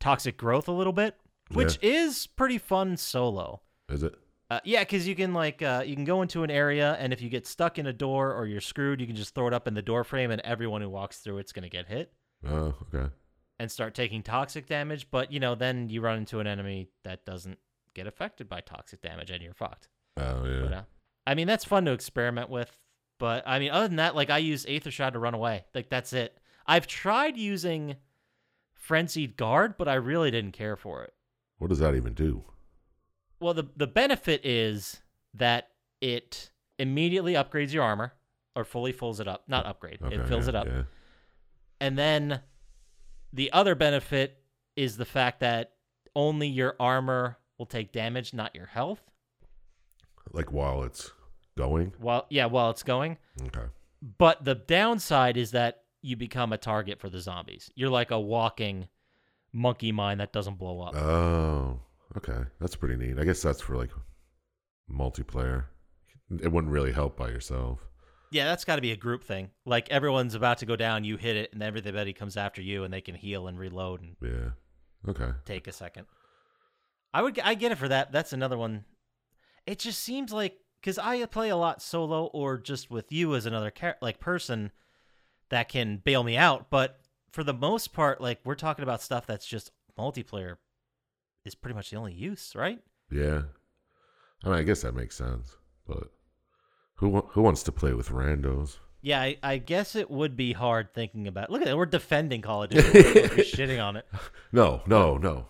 toxic 0.00 0.36
growth 0.36 0.68
a 0.68 0.72
little 0.72 0.92
bit, 0.92 1.14
which 1.52 1.78
is 1.82 2.26
pretty 2.26 2.58
fun 2.58 2.96
solo. 2.96 3.62
is 3.88 4.02
it? 4.02 4.14
Uh, 4.50 4.58
yeah, 4.64 4.80
because 4.80 5.06
you 5.06 5.14
can 5.14 5.32
like 5.32 5.62
uh, 5.62 5.84
you 5.86 5.94
can 5.94 6.04
go 6.04 6.22
into 6.22 6.42
an 6.42 6.50
area, 6.50 6.96
and 6.98 7.12
if 7.12 7.22
you 7.22 7.28
get 7.28 7.46
stuck 7.46 7.78
in 7.78 7.86
a 7.86 7.92
door 7.92 8.34
or 8.34 8.46
you're 8.46 8.60
screwed, 8.60 9.00
you 9.00 9.06
can 9.06 9.14
just 9.14 9.32
throw 9.32 9.46
it 9.46 9.54
up 9.54 9.68
in 9.68 9.74
the 9.74 9.82
door 9.82 10.02
frame, 10.02 10.32
and 10.32 10.40
everyone 10.42 10.82
who 10.82 10.88
walks 10.88 11.18
through 11.18 11.38
it's 11.38 11.52
gonna 11.52 11.68
get 11.68 11.86
hit 11.86 12.12
Oh, 12.46 12.74
okay. 12.92 13.12
And 13.60 13.70
start 13.70 13.94
taking 13.94 14.22
toxic 14.22 14.66
damage. 14.66 15.08
But 15.10 15.30
you 15.30 15.38
know, 15.38 15.54
then 15.54 15.90
you 15.90 16.00
run 16.00 16.18
into 16.18 16.40
an 16.40 16.46
enemy 16.46 16.88
that 17.04 17.26
doesn't 17.26 17.58
get 17.94 18.06
affected 18.06 18.48
by 18.48 18.62
toxic 18.62 19.02
damage, 19.02 19.30
and 19.30 19.42
you're 19.42 19.52
fucked. 19.52 19.88
Oh 20.16 20.44
yeah. 20.46 20.62
But, 20.62 20.72
uh, 20.72 20.82
I 21.26 21.34
mean, 21.34 21.46
that's 21.46 21.66
fun 21.66 21.84
to 21.84 21.92
experiment 21.92 22.48
with. 22.48 22.74
But 23.18 23.44
I 23.46 23.58
mean, 23.58 23.70
other 23.70 23.86
than 23.86 23.98
that, 23.98 24.16
like 24.16 24.30
I 24.30 24.38
use 24.38 24.64
Aether 24.66 24.90
Shot 24.90 25.12
to 25.12 25.18
run 25.18 25.34
away. 25.34 25.66
Like 25.74 25.90
that's 25.90 26.14
it. 26.14 26.38
I've 26.66 26.86
tried 26.86 27.36
using 27.36 27.96
Frenzied 28.72 29.36
Guard, 29.36 29.74
but 29.76 29.88
I 29.88 29.94
really 29.94 30.30
didn't 30.30 30.52
care 30.52 30.76
for 30.76 31.04
it. 31.04 31.12
What 31.58 31.68
does 31.68 31.80
that 31.80 31.94
even 31.94 32.14
do? 32.14 32.44
Well, 33.40 33.52
the 33.52 33.68
the 33.76 33.86
benefit 33.86 34.40
is 34.42 35.02
that 35.34 35.68
it 36.00 36.50
immediately 36.78 37.34
upgrades 37.34 37.74
your 37.74 37.82
armor 37.82 38.14
or 38.56 38.64
fully 38.64 38.92
fills 38.92 39.20
it 39.20 39.28
up. 39.28 39.44
Not 39.48 39.66
upgrade. 39.66 39.98
Okay, 40.02 40.16
it 40.16 40.26
fills 40.26 40.44
yeah, 40.44 40.48
it 40.48 40.54
up. 40.54 40.66
Yeah. 40.66 40.82
And 41.82 41.98
then 41.98 42.40
the 43.32 43.52
other 43.52 43.74
benefit 43.74 44.38
is 44.76 44.96
the 44.96 45.04
fact 45.04 45.40
that 45.40 45.72
only 46.14 46.48
your 46.48 46.76
armor 46.80 47.38
will 47.58 47.66
take 47.66 47.92
damage, 47.92 48.34
not 48.34 48.54
your 48.54 48.66
health. 48.66 49.00
Like 50.32 50.52
while 50.52 50.82
it's 50.84 51.12
going. 51.56 51.92
While 51.98 52.26
yeah, 52.30 52.46
while 52.46 52.70
it's 52.70 52.82
going. 52.82 53.18
Okay. 53.46 53.66
But 54.18 54.44
the 54.44 54.54
downside 54.54 55.36
is 55.36 55.50
that 55.52 55.82
you 56.02 56.16
become 56.16 56.52
a 56.52 56.58
target 56.58 57.00
for 57.00 57.10
the 57.10 57.20
zombies. 57.20 57.70
You're 57.74 57.90
like 57.90 58.10
a 58.10 58.20
walking 58.20 58.88
monkey 59.52 59.92
mine 59.92 60.18
that 60.18 60.32
doesn't 60.32 60.58
blow 60.58 60.80
up. 60.80 60.96
Oh, 60.96 61.80
okay. 62.16 62.44
That's 62.60 62.76
pretty 62.76 62.96
neat. 62.96 63.18
I 63.18 63.24
guess 63.24 63.42
that's 63.42 63.60
for 63.60 63.76
like 63.76 63.90
multiplayer. 64.90 65.64
It 66.40 66.50
wouldn't 66.50 66.72
really 66.72 66.92
help 66.92 67.16
by 67.16 67.28
yourself. 67.28 67.80
Yeah, 68.30 68.44
that's 68.44 68.64
got 68.64 68.76
to 68.76 68.82
be 68.82 68.92
a 68.92 68.96
group 68.96 69.24
thing. 69.24 69.50
Like 69.66 69.88
everyone's 69.90 70.34
about 70.34 70.58
to 70.58 70.66
go 70.66 70.76
down, 70.76 71.04
you 71.04 71.16
hit 71.16 71.36
it, 71.36 71.52
and 71.52 71.62
everybody 71.62 72.12
comes 72.12 72.36
after 72.36 72.62
you, 72.62 72.84
and 72.84 72.92
they 72.92 73.00
can 73.00 73.14
heal 73.14 73.46
and 73.48 73.58
reload 73.58 74.02
and 74.02 74.16
Yeah. 74.22 74.50
Okay. 75.08 75.30
take 75.44 75.66
a 75.66 75.72
second. 75.72 76.06
I 77.12 77.22
would 77.22 77.38
I 77.40 77.54
get 77.54 77.72
it 77.72 77.78
for 77.78 77.88
that. 77.88 78.12
That's 78.12 78.32
another 78.32 78.56
one. 78.58 78.84
It 79.66 79.78
just 79.78 80.00
seems 80.00 80.32
like 80.32 80.58
because 80.80 80.98
I 80.98 81.24
play 81.26 81.48
a 81.50 81.56
lot 81.56 81.82
solo 81.82 82.26
or 82.26 82.56
just 82.56 82.90
with 82.90 83.10
you 83.12 83.34
as 83.34 83.46
another 83.46 83.70
char- 83.70 83.96
like 84.00 84.20
person 84.20 84.70
that 85.48 85.68
can 85.68 85.96
bail 86.04 86.22
me 86.22 86.36
out. 86.36 86.70
But 86.70 87.00
for 87.32 87.42
the 87.44 87.52
most 87.52 87.92
part, 87.92 88.20
like 88.20 88.40
we're 88.44 88.54
talking 88.54 88.82
about 88.82 89.02
stuff 89.02 89.26
that's 89.26 89.46
just 89.46 89.72
multiplayer 89.98 90.56
is 91.44 91.54
pretty 91.54 91.74
much 91.74 91.90
the 91.90 91.96
only 91.96 92.12
use, 92.14 92.52
right? 92.54 92.78
Yeah. 93.10 93.42
I 94.44 94.48
mean, 94.48 94.58
I 94.58 94.62
guess 94.62 94.82
that 94.82 94.94
makes 94.94 95.16
sense. 95.16 95.56
But 95.86 96.08
who 97.00 97.20
who 97.32 97.42
wants 97.42 97.62
to 97.64 97.72
play 97.72 97.92
with 97.92 98.08
randos? 98.10 98.78
Yeah, 99.02 99.20
I, 99.20 99.36
I 99.42 99.56
guess 99.58 99.96
it 99.96 100.10
would 100.10 100.36
be 100.36 100.52
hard 100.52 100.92
thinking 100.94 101.26
about. 101.26 101.44
It. 101.44 101.50
Look 101.50 101.62
at 101.62 101.66
that, 101.68 101.76
we're 101.76 101.86
defending 101.86 102.42
Call 102.42 102.62
of 102.64 102.70
Duty, 102.70 102.88
we're 102.92 103.02
shitting 103.38 103.82
on 103.82 103.96
it. 103.96 104.06
No, 104.52 104.82
no, 104.86 105.16
no. 105.16 105.46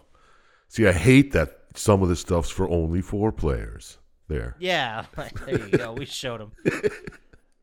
See, 0.68 0.86
I 0.86 0.92
hate 0.92 1.32
that 1.32 1.58
some 1.74 2.00
of 2.02 2.08
the 2.08 2.14
stuff's 2.16 2.48
for 2.50 2.68
only 2.68 3.02
four 3.02 3.32
players. 3.32 3.98
There. 4.28 4.54
Yeah, 4.60 5.06
there 5.16 5.58
you 5.66 5.76
go. 5.76 5.92
We 5.92 6.06
showed 6.06 6.40
them. 6.40 6.52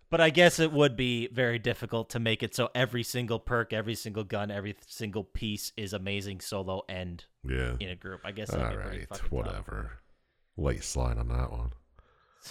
But 0.09 0.21
I 0.21 0.29
guess 0.29 0.59
it 0.59 0.71
would 0.71 0.95
be 0.95 1.27
very 1.27 1.59
difficult 1.59 2.11
to 2.11 2.19
make 2.19 2.41
it 2.41 2.55
so 2.55 2.69
every 2.73 3.03
single 3.03 3.39
perk, 3.39 3.73
every 3.73 3.95
single 3.95 4.23
gun, 4.23 4.51
every 4.51 4.77
single 4.87 5.25
piece 5.25 5.73
is 5.75 5.91
amazing 5.91 6.39
solo 6.39 6.83
and 6.87 7.23
Yeah. 7.43 7.75
in 7.81 7.89
a 7.89 7.95
group. 7.97 8.21
I 8.23 8.31
guess 8.31 8.49
All 8.51 8.59
that'd 8.59 8.77
be 8.77 8.83
pretty 8.83 8.97
right. 8.99 9.09
tough. 9.09 9.29
Whatever. 9.31 9.99
Late 10.55 10.85
slide 10.85 11.17
on 11.17 11.27
that 11.27 11.51
one. 11.51 11.73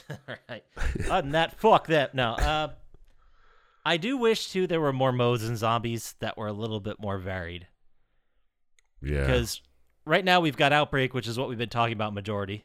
All 0.11 0.37
right. 0.49 0.65
Other 1.11 1.23
than 1.23 1.33
that, 1.33 1.59
fuck 1.59 1.87
that. 1.89 2.15
No. 2.15 2.33
Uh, 2.33 2.69
I 3.85 3.97
do 3.97 4.17
wish 4.17 4.51
too 4.51 4.67
there 4.67 4.81
were 4.81 4.93
more 4.93 5.13
modes 5.13 5.45
in 5.45 5.57
zombies 5.57 6.15
that 6.21 6.37
were 6.37 6.49
a 6.49 6.53
little 6.53 6.81
bit 6.81 7.01
more 7.01 7.19
varied. 7.19 7.67
Yeah. 9.03 9.21
Because 9.21 9.61
right 10.05 10.25
now 10.25 10.41
we've 10.41 10.57
got 10.57 10.73
outbreak, 10.73 11.15
which 11.15 11.29
is 11.29 11.39
what 11.39 11.49
we've 11.49 11.59
been 11.59 11.69
talking 11.69 11.93
about 11.93 12.15
majority. 12.15 12.65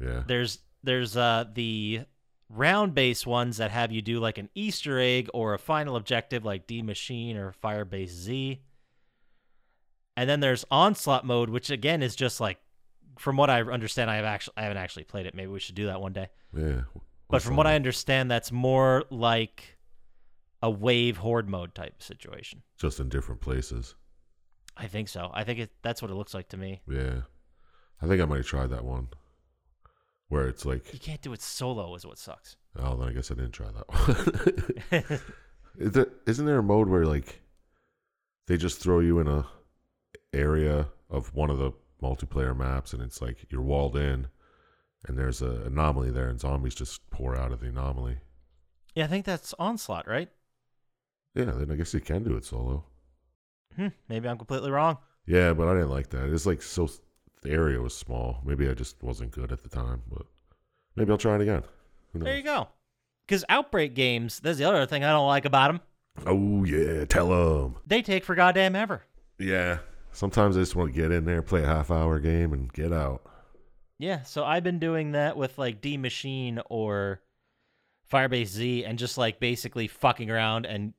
Yeah. 0.00 0.24
There's 0.26 0.58
there's 0.82 1.16
uh 1.16 1.44
the 1.54 2.02
round 2.48 2.94
based 2.94 3.26
ones 3.26 3.58
that 3.58 3.70
have 3.70 3.92
you 3.92 4.02
do 4.02 4.18
like 4.18 4.38
an 4.38 4.48
Easter 4.54 4.98
egg 4.98 5.28
or 5.32 5.54
a 5.54 5.58
final 5.58 5.96
objective 5.96 6.44
like 6.44 6.66
D 6.66 6.82
Machine 6.82 7.36
or 7.36 7.54
Firebase 7.62 8.08
Z. 8.08 8.62
And 10.16 10.28
then 10.28 10.40
there's 10.40 10.64
onslaught 10.70 11.24
mode, 11.24 11.50
which 11.50 11.70
again 11.70 12.02
is 12.02 12.16
just 12.16 12.40
like 12.40 12.58
from 13.18 13.36
what 13.36 13.50
I 13.50 13.62
understand, 13.62 14.10
I 14.10 14.16
have 14.16 14.24
actually 14.24 14.54
I 14.56 14.62
haven't 14.62 14.78
actually 14.78 15.04
played 15.04 15.26
it. 15.26 15.34
Maybe 15.34 15.48
we 15.50 15.60
should 15.60 15.74
do 15.74 15.86
that 15.86 16.00
one 16.00 16.12
day. 16.12 16.28
Yeah. 16.56 16.82
But 17.28 17.42
from 17.42 17.56
what? 17.56 17.66
I 17.66 17.74
understand, 17.76 18.30
that's 18.30 18.52
more 18.52 19.04
like 19.10 19.78
a 20.62 20.70
wave 20.70 21.16
horde 21.16 21.48
mode 21.48 21.74
type 21.74 22.02
situation. 22.02 22.62
just 22.78 23.00
in 23.00 23.08
different 23.08 23.40
places. 23.40 23.94
I 24.76 24.86
think 24.86 25.08
so. 25.08 25.30
I 25.34 25.44
think 25.44 25.58
it, 25.58 25.70
that's 25.82 26.00
what 26.02 26.10
it 26.10 26.14
looks 26.14 26.34
like 26.34 26.48
to 26.50 26.56
me. 26.56 26.80
Yeah. 26.88 27.22
I 28.00 28.06
think 28.06 28.20
I 28.20 28.24
might 28.26 28.44
try 28.44 28.66
that 28.66 28.84
one. 28.84 29.08
Where 30.28 30.46
it's 30.48 30.64
like, 30.64 30.92
You 30.92 30.98
can't 30.98 31.20
do 31.20 31.32
it 31.34 31.42
solo, 31.42 31.94
is 31.94 32.06
what 32.06 32.18
sucks. 32.18 32.56
oh, 32.78 32.96
then 32.96 33.08
I 33.08 33.12
guess 33.12 33.30
I 33.30 33.34
didn't 33.34 33.52
try 33.52 33.66
that 33.70 33.88
one. 33.88 35.20
Is 35.78 35.92
there, 35.92 36.08
isn't 36.26 36.44
there 36.44 36.58
a 36.58 36.62
mode 36.62 36.88
where 36.88 37.06
like 37.06 37.40
they 38.46 38.56
just 38.58 38.78
throw 38.78 39.00
you 39.00 39.18
in 39.20 39.26
a 39.28 39.46
area 40.34 40.88
of 41.08 41.34
one 41.34 41.48
of 41.50 41.56
the 41.58 41.72
multiplayer 42.02 42.56
maps 42.56 42.92
and 42.92 43.02
it's 43.02 43.22
like 43.22 43.46
you're 43.50 43.62
walled 43.62 43.96
in 43.96 44.26
and 45.06 45.16
there's 45.18 45.40
an 45.40 45.62
anomaly 45.62 46.10
there 46.10 46.28
and 46.28 46.40
zombies 46.40 46.74
just 46.74 47.08
pour 47.10 47.36
out 47.36 47.52
of 47.52 47.60
the 47.60 47.68
anomaly. 47.68 48.18
yeah, 48.94 49.04
I 49.04 49.08
think 49.08 49.24
that's 49.24 49.54
onslaught, 49.58 50.06
right? 50.08 50.28
Yeah, 51.34 51.46
then 51.46 51.70
I 51.70 51.76
guess 51.76 51.94
you 51.94 52.00
can 52.00 52.24
do 52.24 52.36
it 52.36 52.44
solo. 52.44 52.84
Hmm, 53.76 53.88
maybe 54.08 54.28
I'm 54.28 54.36
completely 54.36 54.70
wrong. 54.70 54.98
Yeah, 55.26 55.54
but 55.54 55.68
I 55.68 55.74
didn't 55.74 55.90
like 55.90 56.10
that. 56.10 56.30
It's 56.32 56.44
like 56.46 56.60
so 56.60 56.88
the 57.42 57.50
area 57.50 57.80
was 57.80 57.96
small. 57.96 58.40
Maybe 58.44 58.68
I 58.68 58.74
just 58.74 59.02
wasn't 59.02 59.30
good 59.30 59.50
at 59.50 59.62
the 59.62 59.68
time, 59.68 60.02
but 60.10 60.26
maybe 60.94 61.10
I'll 61.10 61.18
try 61.18 61.36
it 61.36 61.40
again. 61.40 61.62
There 62.14 62.36
you 62.36 62.42
go. 62.42 62.68
Because 63.26 63.44
Outbreak 63.48 63.94
games, 63.94 64.40
that's 64.40 64.58
the 64.58 64.64
other 64.64 64.84
thing 64.84 65.04
I 65.04 65.10
don't 65.12 65.26
like 65.28 65.44
about 65.46 65.68
them. 65.68 65.80
Oh 66.26 66.64
yeah, 66.64 67.06
tell 67.06 67.28
them. 67.28 67.76
They 67.86 68.02
take 68.02 68.24
for 68.24 68.34
goddamn 68.34 68.76
ever. 68.76 69.02
Yeah. 69.38 69.78
Sometimes 70.12 70.56
I 70.56 70.60
just 70.60 70.76
want 70.76 70.94
to 70.94 71.00
get 71.00 71.10
in 71.10 71.24
there, 71.24 71.42
play 71.42 71.62
a 71.62 71.66
half 71.66 71.90
hour 71.90 72.20
game, 72.20 72.52
and 72.52 72.72
get 72.72 72.92
out. 72.92 73.22
Yeah, 73.98 74.22
so 74.22 74.44
I've 74.44 74.64
been 74.64 74.78
doing 74.78 75.12
that 75.12 75.36
with 75.36 75.58
like 75.58 75.80
D 75.80 75.96
Machine 75.96 76.60
or 76.68 77.20
Firebase 78.10 78.46
Z 78.48 78.84
and 78.84 78.98
just 78.98 79.16
like 79.16 79.40
basically 79.40 79.86
fucking 79.88 80.30
around 80.30 80.66
and 80.66 80.92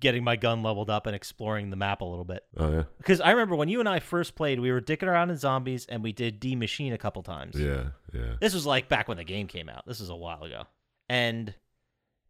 getting 0.00 0.24
my 0.24 0.36
gun 0.36 0.62
leveled 0.62 0.88
up 0.90 1.06
and 1.06 1.14
exploring 1.14 1.70
the 1.70 1.76
map 1.76 2.00
a 2.00 2.04
little 2.04 2.24
bit. 2.24 2.44
Oh 2.56 2.72
yeah, 2.72 2.82
Because 2.98 3.20
I 3.20 3.30
remember 3.30 3.54
when 3.54 3.68
you 3.68 3.80
and 3.80 3.88
I 3.88 4.00
first 4.00 4.34
played, 4.34 4.58
we 4.60 4.72
were 4.72 4.80
dicking 4.80 5.08
around 5.08 5.30
in 5.30 5.36
zombies 5.36 5.86
and 5.86 6.02
we 6.02 6.12
did 6.12 6.40
D 6.40 6.56
Machine 6.56 6.92
a 6.92 6.98
couple 6.98 7.22
times. 7.22 7.58
yeah, 7.58 7.88
yeah. 8.12 8.34
This 8.40 8.52
was 8.54 8.66
like 8.66 8.88
back 8.88 9.08
when 9.08 9.16
the 9.18 9.24
game 9.24 9.46
came 9.46 9.68
out. 9.68 9.86
This 9.86 10.00
was 10.00 10.10
a 10.10 10.16
while 10.16 10.42
ago. 10.42 10.64
And 11.08 11.54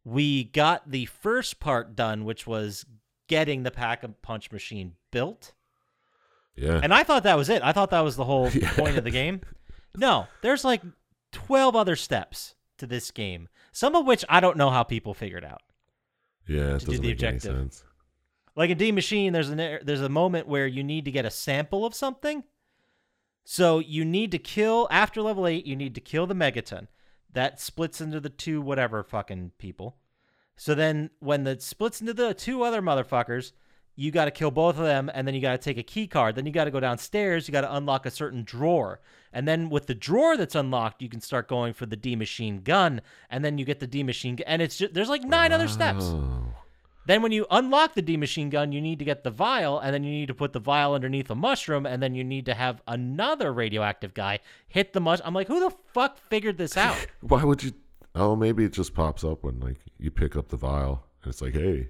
we 0.05 0.45
got 0.45 0.91
the 0.91 1.07
first 1.07 1.61
part 1.61 1.95
done, 1.97 2.25
which 2.25 2.47
was 2.47 2.85
getting 3.29 3.63
the 3.63 3.71
pack 3.71 4.03
a 4.03 4.09
punch 4.09 4.51
machine 4.53 4.95
built. 5.11 5.53
Yeah. 6.57 6.80
And 6.83 6.92
I 6.92 7.02
thought 7.04 7.23
that 7.23 7.37
was 7.37 7.49
it. 7.49 7.62
I 7.62 7.73
thought 7.73 7.90
that 7.90 8.00
was 8.00 8.16
the 8.16 8.25
whole 8.25 8.49
Yeah. 8.54 8.73
point 8.75 8.97
of 8.99 9.04
the 9.04 9.11
game. 9.11 9.40
No, 9.97 10.26
there's 10.42 10.64
like 10.64 10.83
12 11.33 11.75
other 11.76 11.97
steps 11.97 12.54
to 12.78 12.87
this 12.87 13.11
game, 13.11 13.49
some 13.73 13.95
of 13.97 14.07
which 14.07 14.25
I 14.28 14.40
don't 14.40 14.57
know 14.57 14.71
how 14.71 14.83
people 14.83 15.14
figured 15.14 15.45
out. 15.45 15.62
yeah, 16.47 16.78
to 16.78 16.87
do 16.87 16.99
the 16.99 17.12
objective. 17.12 17.42
sense. 17.42 17.85
Like 18.57 18.71
in 18.71 18.78
D 18.78 18.92
Machine, 18.92 19.33
there's 19.33 19.49
an 19.49 19.78
there's 19.83 20.00
a 20.02 20.09
moment 20.09 20.49
where 20.49 20.66
you 20.66 20.83
need 20.83 21.04
to 21.07 21.11
get 21.11 21.25
a 21.25 21.30
sample 21.30 21.87
of 21.87 21.95
something. 21.95 22.45
So 23.45 23.78
you 23.78 24.04
need 24.04 24.30
to 24.33 24.38
kill 24.38 24.87
after 24.90 25.23
level 25.23 25.47
eight. 25.47 25.66
You 25.66 25.76
need 25.76 25.95
to 25.95 26.00
kill 26.00 26.26
the 26.26 26.35
megaton. 26.35 26.88
That 27.33 27.61
splits 27.61 28.00
into 28.00 28.21
the 28.21 28.28
two 28.28 28.61
whatever 28.61 29.02
fucking 29.02 29.52
people. 29.59 29.97
So 30.57 30.75
then 30.75 31.11
when 31.21 31.45
that 31.45 31.62
splits 31.62 32.00
into 32.00 32.12
the 32.12 32.35
two 32.35 32.62
other 32.62 32.83
motherfuckers, 32.83 33.52
you 34.00 34.11
got 34.11 34.25
to 34.25 34.30
kill 34.30 34.50
both 34.50 34.78
of 34.78 34.85
them, 34.85 35.11
and 35.12 35.26
then 35.26 35.35
you 35.35 35.42
got 35.42 35.52
to 35.52 35.59
take 35.59 35.76
a 35.76 35.83
key 35.83 36.07
card. 36.07 36.35
Then 36.35 36.47
you 36.47 36.52
got 36.52 36.64
to 36.64 36.71
go 36.71 36.80
downstairs. 36.80 37.47
You 37.47 37.52
got 37.52 37.61
to 37.61 37.75
unlock 37.76 38.07
a 38.07 38.11
certain 38.11 38.45
drawer, 38.45 38.99
and 39.30 39.47
then 39.47 39.69
with 39.69 39.88
the 39.88 39.95
drawer 39.95 40.38
that's 40.38 40.54
unlocked, 40.54 41.02
you 41.02 41.11
can 41.11 41.21
start 41.21 41.49
going 41.49 41.75
for 41.75 41.85
the 41.85 41.97
D 41.97 42.16
machine 42.16 42.62
gun, 42.62 43.02
and 43.28 43.45
then 43.45 43.59
you 43.59 43.66
get 43.66 43.78
the 43.78 43.87
D 43.87 44.02
machine, 44.02 44.37
gu- 44.37 44.45
and 44.47 44.62
it's 44.62 44.78
just 44.78 44.95
there's 44.95 45.11
like 45.11 45.23
nine 45.23 45.52
other 45.52 45.69
steps. 45.69 46.04
Oh. 46.07 46.45
Then 47.04 47.21
when 47.21 47.30
you 47.30 47.47
unlock 47.50 47.95
the 47.95 48.00
D 48.00 48.16
machine 48.16 48.49
gun, 48.49 48.73
you 48.73 48.80
need 48.80 48.99
to 49.00 49.04
get 49.04 49.23
the 49.23 49.30
vial, 49.30 49.78
and 49.78 49.92
then 49.92 50.02
you 50.02 50.11
need 50.11 50.28
to 50.28 50.35
put 50.35 50.54
the 50.54 50.61
vial 50.61 50.95
underneath 50.95 51.28
a 51.28 51.35
mushroom, 51.35 51.85
and 51.85 52.02
then 52.02 52.14
you 52.14 52.25
need 52.25 52.47
to 52.47 52.54
have 52.54 52.80
another 52.88 53.52
radioactive 53.52 54.14
guy 54.14 54.38
hit 54.66 54.95
the 54.95 55.00
mush. 55.00 55.21
I'm 55.26 55.35
like, 55.35 55.49
who 55.49 55.61
the 55.61 55.76
fuck 55.92 56.16
figured 56.30 56.57
this 56.57 56.78
out? 56.78 57.07
Why 57.21 57.45
would 57.45 57.62
you? 57.62 57.73
Oh, 58.14 58.35
maybe 58.35 58.64
it 58.64 58.73
just 58.73 58.95
pops 58.95 59.25
up 59.25 59.45
when 59.45 59.61
like 59.61 59.76
you 59.99 60.11
pick 60.11 60.37
up 60.37 60.49
the 60.49 60.57
vial 60.57 61.04
and 61.23 61.30
it's 61.30 61.42
like, 61.42 61.52
hey, 61.52 61.88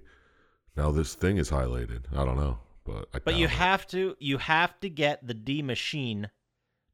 now 0.77 0.91
this 0.91 1.15
thing 1.15 1.37
is 1.37 1.51
highlighted. 1.51 2.05
I 2.13 2.25
don't 2.25 2.37
know, 2.37 2.59
but 2.85 3.09
I 3.15 3.19
But 3.19 3.35
you 3.37 3.45
it. 3.47 3.51
have 3.51 3.87
to 3.89 4.17
you 4.19 4.39
have 4.39 4.79
to 4.81 4.89
get 4.91 5.27
the 5.27 5.35
D 5.35 5.63
machine 5.63 6.31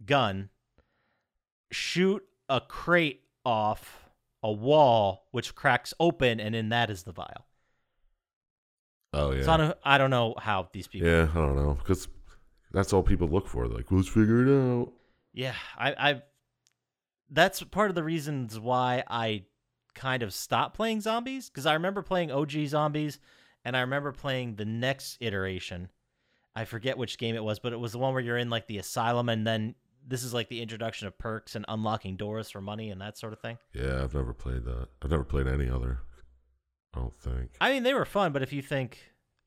gun, 0.04 0.50
shoot 1.70 2.22
a 2.48 2.60
crate 2.60 3.22
off 3.44 4.04
a 4.42 4.52
wall, 4.52 5.26
which 5.32 5.54
cracks 5.54 5.92
open, 5.98 6.38
and 6.40 6.54
in 6.54 6.68
that 6.68 6.90
is 6.90 7.02
the 7.04 7.12
vial. 7.12 7.46
Oh 9.12 9.32
yeah. 9.32 9.44
So 9.44 9.52
I 9.52 9.56
don't, 9.56 9.78
I 9.84 9.98
don't 9.98 10.10
know 10.10 10.34
how 10.38 10.68
these 10.72 10.86
people. 10.86 11.08
Yeah, 11.08 11.28
I 11.32 11.34
don't 11.34 11.56
know 11.56 11.74
because 11.74 12.08
that's 12.72 12.92
all 12.92 13.02
people 13.02 13.28
look 13.28 13.48
for. 13.48 13.66
Like, 13.66 13.90
let's 13.90 14.08
figure 14.08 14.46
it 14.46 14.52
out. 14.52 14.92
Yeah, 15.32 15.54
I, 15.78 16.10
I. 16.10 16.22
That's 17.30 17.62
part 17.62 17.90
of 17.90 17.94
the 17.94 18.04
reasons 18.04 18.58
why 18.60 19.02
I 19.08 19.44
kind 19.94 20.22
of 20.22 20.32
stopped 20.32 20.76
playing 20.76 21.00
zombies 21.00 21.48
because 21.48 21.66
I 21.66 21.74
remember 21.74 22.02
playing 22.02 22.30
OG 22.30 22.52
zombies, 22.66 23.18
and 23.66 23.76
I 23.76 23.80
remember 23.80 24.12
playing 24.12 24.54
the 24.56 24.64
next 24.64 25.18
iteration. 25.20 25.90
I 26.54 26.64
forget 26.64 26.96
which 26.96 27.18
game 27.18 27.34
it 27.34 27.44
was, 27.44 27.58
but 27.58 27.74
it 27.74 27.80
was 27.80 27.92
the 27.92 27.98
one 27.98 28.14
where 28.14 28.22
you're 28.22 28.38
in 28.38 28.48
like 28.48 28.66
the 28.66 28.78
asylum, 28.78 29.28
and 29.28 29.46
then 29.46 29.74
this 30.08 30.22
is 30.22 30.32
like 30.32 30.48
the 30.48 30.62
introduction 30.62 31.06
of 31.08 31.18
perks 31.18 31.54
and 31.56 31.64
unlocking 31.68 32.16
doors 32.16 32.48
for 32.48 32.60
money 32.60 32.90
and 32.90 33.00
that 33.00 33.18
sort 33.18 33.32
of 33.34 33.40
thing. 33.40 33.58
Yeah, 33.74 34.02
I've 34.02 34.14
never 34.14 34.32
played 34.32 34.64
that. 34.64 34.86
I've 35.02 35.10
never 35.10 35.24
played 35.24 35.46
any 35.48 35.68
other. 35.68 35.98
I 36.94 37.00
don't 37.00 37.18
think. 37.20 37.50
I 37.60 37.72
mean, 37.72 37.82
they 37.82 37.92
were 37.92 38.04
fun, 38.06 38.32
but 38.32 38.42
if 38.42 38.52
you 38.54 38.62
think 38.62 38.98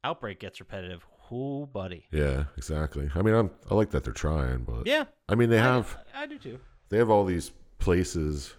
Outbreak 0.03 0.39
gets 0.39 0.59
repetitive, 0.59 1.03
whoo, 1.31 1.65
buddy. 1.65 2.05
Yeah, 2.11 2.43
exactly. 2.57 3.09
I 3.15 3.21
mean, 3.21 3.33
I'm 3.33 3.49
I 3.71 3.73
like 3.73 3.89
that 3.91 4.03
they're 4.03 4.13
trying, 4.13 4.63
but 4.65 4.85
Yeah, 4.85 5.05
I 5.29 5.35
mean, 5.35 5.49
they 5.49 5.59
I- 5.59 5.63
have 5.63 5.97
I, 6.13 6.25
do 6.27 6.37
too. 6.37 6.59
they 6.89 6.97
have 6.97 7.09
all 7.09 7.25
these 7.25 7.51
places 7.79 8.53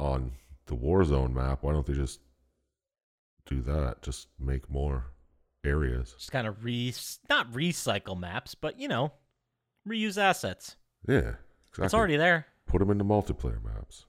on 0.00 0.32
the 0.66 0.74
Warzone 0.74 1.32
map. 1.34 1.62
Why 1.62 1.72
don't 1.72 1.86
they 1.86 1.92
just 1.92 2.20
do 3.46 3.60
that? 3.62 4.02
Just 4.02 4.28
make 4.38 4.68
more 4.70 5.06
areas. 5.64 6.14
Just 6.18 6.32
kind 6.32 6.46
of 6.46 6.64
re, 6.64 6.92
not 7.28 7.50
recycle 7.52 8.18
maps, 8.18 8.54
but 8.54 8.78
you 8.78 8.88
know, 8.88 9.12
reuse 9.88 10.18
assets. 10.18 10.76
Yeah, 11.08 11.34
exactly. 11.70 11.84
It's 11.84 11.94
already 11.94 12.16
there. 12.16 12.46
put 12.66 12.78
them 12.80 12.90
into 12.90 13.04
multiplayer 13.04 13.62
maps. 13.62 14.06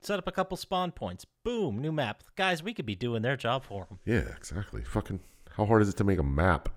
Set 0.00 0.18
up 0.18 0.26
a 0.26 0.32
couple 0.32 0.56
spawn 0.56 0.90
points. 0.90 1.24
Boom, 1.44 1.78
new 1.80 1.92
map. 1.92 2.24
Guys, 2.36 2.62
we 2.62 2.74
could 2.74 2.86
be 2.86 2.96
doing 2.96 3.22
their 3.22 3.36
job 3.36 3.62
for 3.64 3.86
them, 3.88 4.00
Yeah, 4.04 4.34
exactly. 4.36 4.82
Fucking, 4.82 5.20
how 5.56 5.64
hard 5.64 5.80
is 5.82 5.88
it 5.88 5.96
to 5.98 6.04
make 6.04 6.18
a 6.18 6.24
map? 6.24 6.68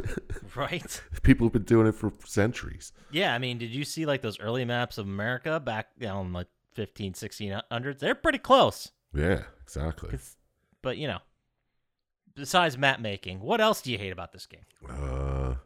right? 0.54 1.02
People 1.22 1.46
have 1.46 1.52
been 1.52 1.64
doing 1.64 1.86
it 1.88 1.94
for 1.96 2.12
centuries. 2.24 2.92
yeah, 3.10 3.34
I 3.34 3.38
mean, 3.38 3.58
did 3.58 3.70
you 3.70 3.84
see 3.84 4.06
like 4.06 4.22
those 4.22 4.38
early 4.38 4.64
maps 4.64 4.96
of 4.98 5.06
America 5.06 5.58
back 5.58 5.98
down 5.98 6.32
like 6.32 6.46
15, 6.74 7.14
1600s? 7.14 7.98
They're 7.98 8.14
pretty 8.14 8.38
close. 8.38 8.92
Yeah, 9.12 9.42
exactly. 9.62 10.10
It's- 10.10 10.36
but 10.88 10.96
you 10.96 11.06
know, 11.06 11.18
besides 12.34 12.78
map 12.78 12.98
making, 12.98 13.40
what 13.40 13.60
else 13.60 13.82
do 13.82 13.92
you 13.92 13.98
hate 13.98 14.10
about 14.10 14.32
this 14.32 14.46
game? 14.46 14.62
Uh, 14.88 15.56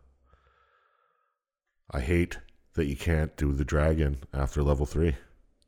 I 1.93 2.01
hate 2.01 2.39
that 2.75 2.87
you 2.87 2.97
can't 2.97 3.37
do 3.37 3.53
the 3.53 3.65
dragon 3.65 4.19
after 4.35 4.65
level 4.65 4.85
three. 4.85 5.15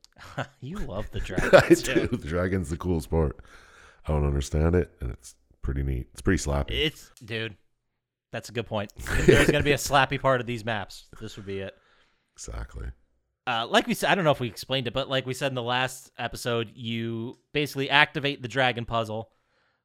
you 0.61 0.79
love 0.79 1.09
the 1.13 1.21
dragon. 1.29 1.51
I 1.53 1.69
too. 1.69 2.09
do. 2.09 2.17
The 2.17 2.27
dragon's 2.27 2.69
the 2.69 2.77
coolest 2.77 3.11
part. 3.11 3.39
I 4.09 4.11
don't 4.13 4.27
understand 4.27 4.75
it, 4.75 4.91
and 5.01 5.13
it's 5.13 5.37
pretty 5.63 5.85
neat. 5.85 6.09
It's 6.15 6.21
pretty 6.21 6.43
slappy. 6.43 6.73
It's 6.73 7.13
dude. 7.25 7.55
That's 8.33 8.49
a 8.49 8.53
good 8.53 8.67
point. 8.67 8.93
If 8.99 9.27
there's 9.27 9.47
gonna 9.53 9.63
be 9.63 9.71
a 9.71 9.77
slappy 9.77 10.21
part 10.21 10.41
of 10.41 10.49
these 10.49 10.65
maps. 10.65 11.05
This 11.21 11.37
would 11.37 11.47
be 11.47 11.61
it. 11.61 11.75
exactly. 12.35 12.89
uh, 13.47 13.69
like 13.71 13.87
we 13.87 13.95
said, 13.95 14.11
I 14.11 14.17
don't 14.17 14.25
know 14.25 14.33
if 14.33 14.41
we 14.41 14.49
explained 14.49 14.89
it, 14.89 14.95
but 14.95 15.09
like 15.09 15.27
we 15.27 15.33
said 15.35 15.53
in 15.53 15.55
the 15.55 15.63
last 15.63 16.11
episode, 16.19 16.73
you 16.75 17.39
basically 17.53 17.89
activate 17.89 18.43
the 18.43 18.49
dragon 18.49 18.85
puzzle, 18.85 19.31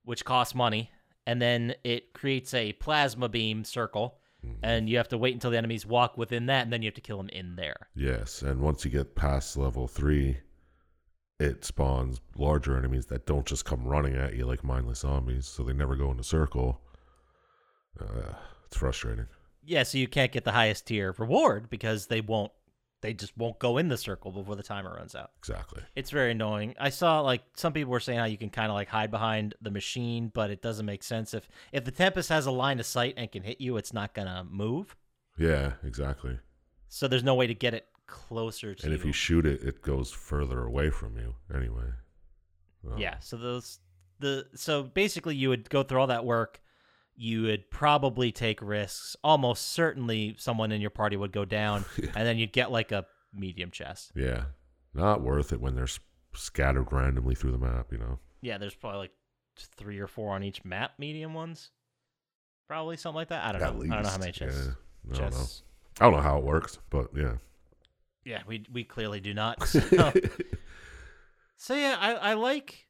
which 0.03 0.25
costs 0.25 0.55
money, 0.55 0.91
and 1.25 1.41
then 1.41 1.75
it 1.83 2.13
creates 2.13 2.53
a 2.53 2.73
plasma 2.73 3.29
beam 3.29 3.63
circle, 3.63 4.17
and 4.63 4.89
you 4.89 4.95
have 4.97 5.09
to 5.09 5.17
wait 5.17 5.33
until 5.33 5.51
the 5.51 5.57
enemies 5.57 5.85
walk 5.85 6.17
within 6.17 6.45
that, 6.45 6.63
and 6.63 6.71
then 6.71 6.81
you 6.81 6.87
have 6.87 6.95
to 6.95 7.01
kill 7.01 7.17
them 7.17 7.29
in 7.29 7.55
there. 7.55 7.87
Yes, 7.93 8.41
and 8.41 8.61
once 8.61 8.85
you 8.85 8.91
get 8.91 9.15
past 9.15 9.57
level 9.57 9.87
three, 9.87 10.37
it 11.39 11.65
spawns 11.65 12.21
larger 12.37 12.77
enemies 12.77 13.07
that 13.07 13.25
don't 13.25 13.45
just 13.45 13.65
come 13.65 13.85
running 13.85 14.15
at 14.15 14.35
you 14.35 14.45
like 14.45 14.63
mindless 14.63 14.99
zombies, 14.99 15.45
so 15.45 15.63
they 15.63 15.73
never 15.73 15.95
go 15.95 16.11
in 16.11 16.19
a 16.19 16.23
circle. 16.23 16.81
Uh, 17.99 18.33
it's 18.65 18.77
frustrating. 18.77 19.27
Yeah, 19.63 19.83
so 19.83 19.97
you 19.97 20.07
can't 20.07 20.31
get 20.31 20.45
the 20.45 20.53
highest 20.53 20.87
tier 20.87 21.13
reward 21.17 21.69
because 21.69 22.07
they 22.07 22.21
won't, 22.21 22.51
they 23.01 23.13
just 23.13 23.37
won't 23.37 23.59
go 23.59 23.77
in 23.77 23.87
the 23.87 23.97
circle 23.97 24.31
before 24.31 24.55
the 24.55 24.63
timer 24.63 24.93
runs 24.93 25.15
out. 25.15 25.31
Exactly. 25.39 25.81
It's 25.95 26.11
very 26.11 26.31
annoying. 26.31 26.75
I 26.79 26.89
saw 26.89 27.21
like 27.21 27.43
some 27.55 27.73
people 27.73 27.91
were 27.91 27.99
saying 27.99 28.19
how 28.19 28.25
you 28.25 28.37
can 28.37 28.49
kind 28.49 28.69
of 28.69 28.75
like 28.75 28.89
hide 28.89 29.11
behind 29.11 29.55
the 29.61 29.71
machine, 29.71 30.31
but 30.33 30.49
it 30.49 30.61
doesn't 30.61 30.85
make 30.85 31.03
sense 31.03 31.33
if 31.33 31.49
if 31.71 31.85
the 31.85 31.91
Tempest 31.91 32.29
has 32.29 32.45
a 32.45 32.51
line 32.51 32.79
of 32.79 32.85
sight 32.85 33.13
and 33.17 33.31
can 33.31 33.43
hit 33.43 33.61
you, 33.61 33.77
it's 33.77 33.93
not 33.93 34.13
gonna 34.13 34.45
move. 34.49 34.95
Yeah, 35.37 35.73
exactly. 35.83 36.39
So 36.89 37.07
there's 37.07 37.23
no 37.23 37.35
way 37.35 37.47
to 37.47 37.53
get 37.53 37.73
it 37.73 37.85
closer 38.07 38.73
to 38.73 38.85
And 38.85 38.93
if 38.93 39.05
you 39.05 39.13
shoot 39.13 39.45
it, 39.45 39.63
it 39.63 39.81
goes 39.81 40.11
further 40.11 40.63
away 40.63 40.89
from 40.89 41.17
you 41.17 41.35
anyway. 41.53 41.91
Well, 42.83 42.99
yeah. 42.99 43.15
Oh. 43.15 43.21
So 43.21 43.37
those 43.37 43.79
the 44.19 44.47
so 44.55 44.83
basically 44.83 45.35
you 45.35 45.49
would 45.49 45.69
go 45.69 45.83
through 45.83 46.01
all 46.01 46.07
that 46.07 46.25
work. 46.25 46.61
You 47.21 47.41
would 47.43 47.69
probably 47.69 48.31
take 48.31 48.61
risks. 48.61 49.17
Almost 49.25 49.73
certainly, 49.73 50.35
someone 50.37 50.71
in 50.71 50.79
your 50.79 50.89
party 50.89 51.17
would 51.17 51.33
go 51.33 51.43
down, 51.43 51.83
and 51.97 52.25
then 52.25 52.37
you'd 52.37 52.53
get 52.53 52.71
like 52.71 52.93
a 52.93 53.05
medium 53.33 53.71
chest. 53.71 54.13
Yeah. 54.15 54.45
Not 54.93 55.21
worth 55.21 55.51
it 55.51 55.59
when 55.59 55.75
they're 55.75 55.87
scattered 56.33 56.93
randomly 56.93 57.35
through 57.35 57.51
the 57.51 57.57
map, 57.57 57.87
you 57.91 57.97
know? 57.97 58.19
Yeah, 58.41 58.57
there's 58.57 58.73
probably 58.73 58.99
like 58.99 59.11
three 59.77 59.99
or 59.99 60.07
four 60.07 60.33
on 60.33 60.43
each 60.43 60.63
map, 60.63 60.93
medium 60.97 61.33
ones. 61.33 61.71
Probably 62.69 62.95
something 62.95 63.17
like 63.17 63.29
that. 63.29 63.43
I 63.43 63.51
don't 63.51 63.61
At 63.61 63.75
know. 63.75 63.83
I 63.83 63.95
don't 63.95 64.03
know 64.03 64.09
how 64.09 64.17
many 64.17 64.31
chests. 64.31 64.69
Yeah. 65.09 65.15
I 65.15 65.19
don't 65.19 65.31
know. 65.33 65.45
I 65.99 66.03
don't 66.05 66.13
know 66.13 66.21
how 66.21 66.37
it 66.37 66.45
works, 66.45 66.79
but 66.89 67.09
yeah. 67.13 67.33
Yeah, 68.23 68.43
we 68.47 68.63
we 68.71 68.83
clearly 68.85 69.19
do 69.19 69.33
not. 69.33 69.57
So, 69.67 70.13
so 71.57 71.75
yeah, 71.75 71.97
I, 71.99 72.13
I 72.13 72.33
like 72.35 72.87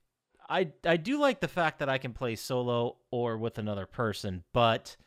I 0.50 0.72
I 0.84 0.98
do 0.98 1.20
like 1.20 1.40
the 1.40 1.48
fact 1.48 1.80
that 1.80 1.90
I 1.90 1.98
can 1.98 2.14
play 2.14 2.36
solo 2.36 2.98
or 3.12 3.38
with 3.38 3.58
another 3.58 3.86
person, 3.86 4.44
but 4.54 4.98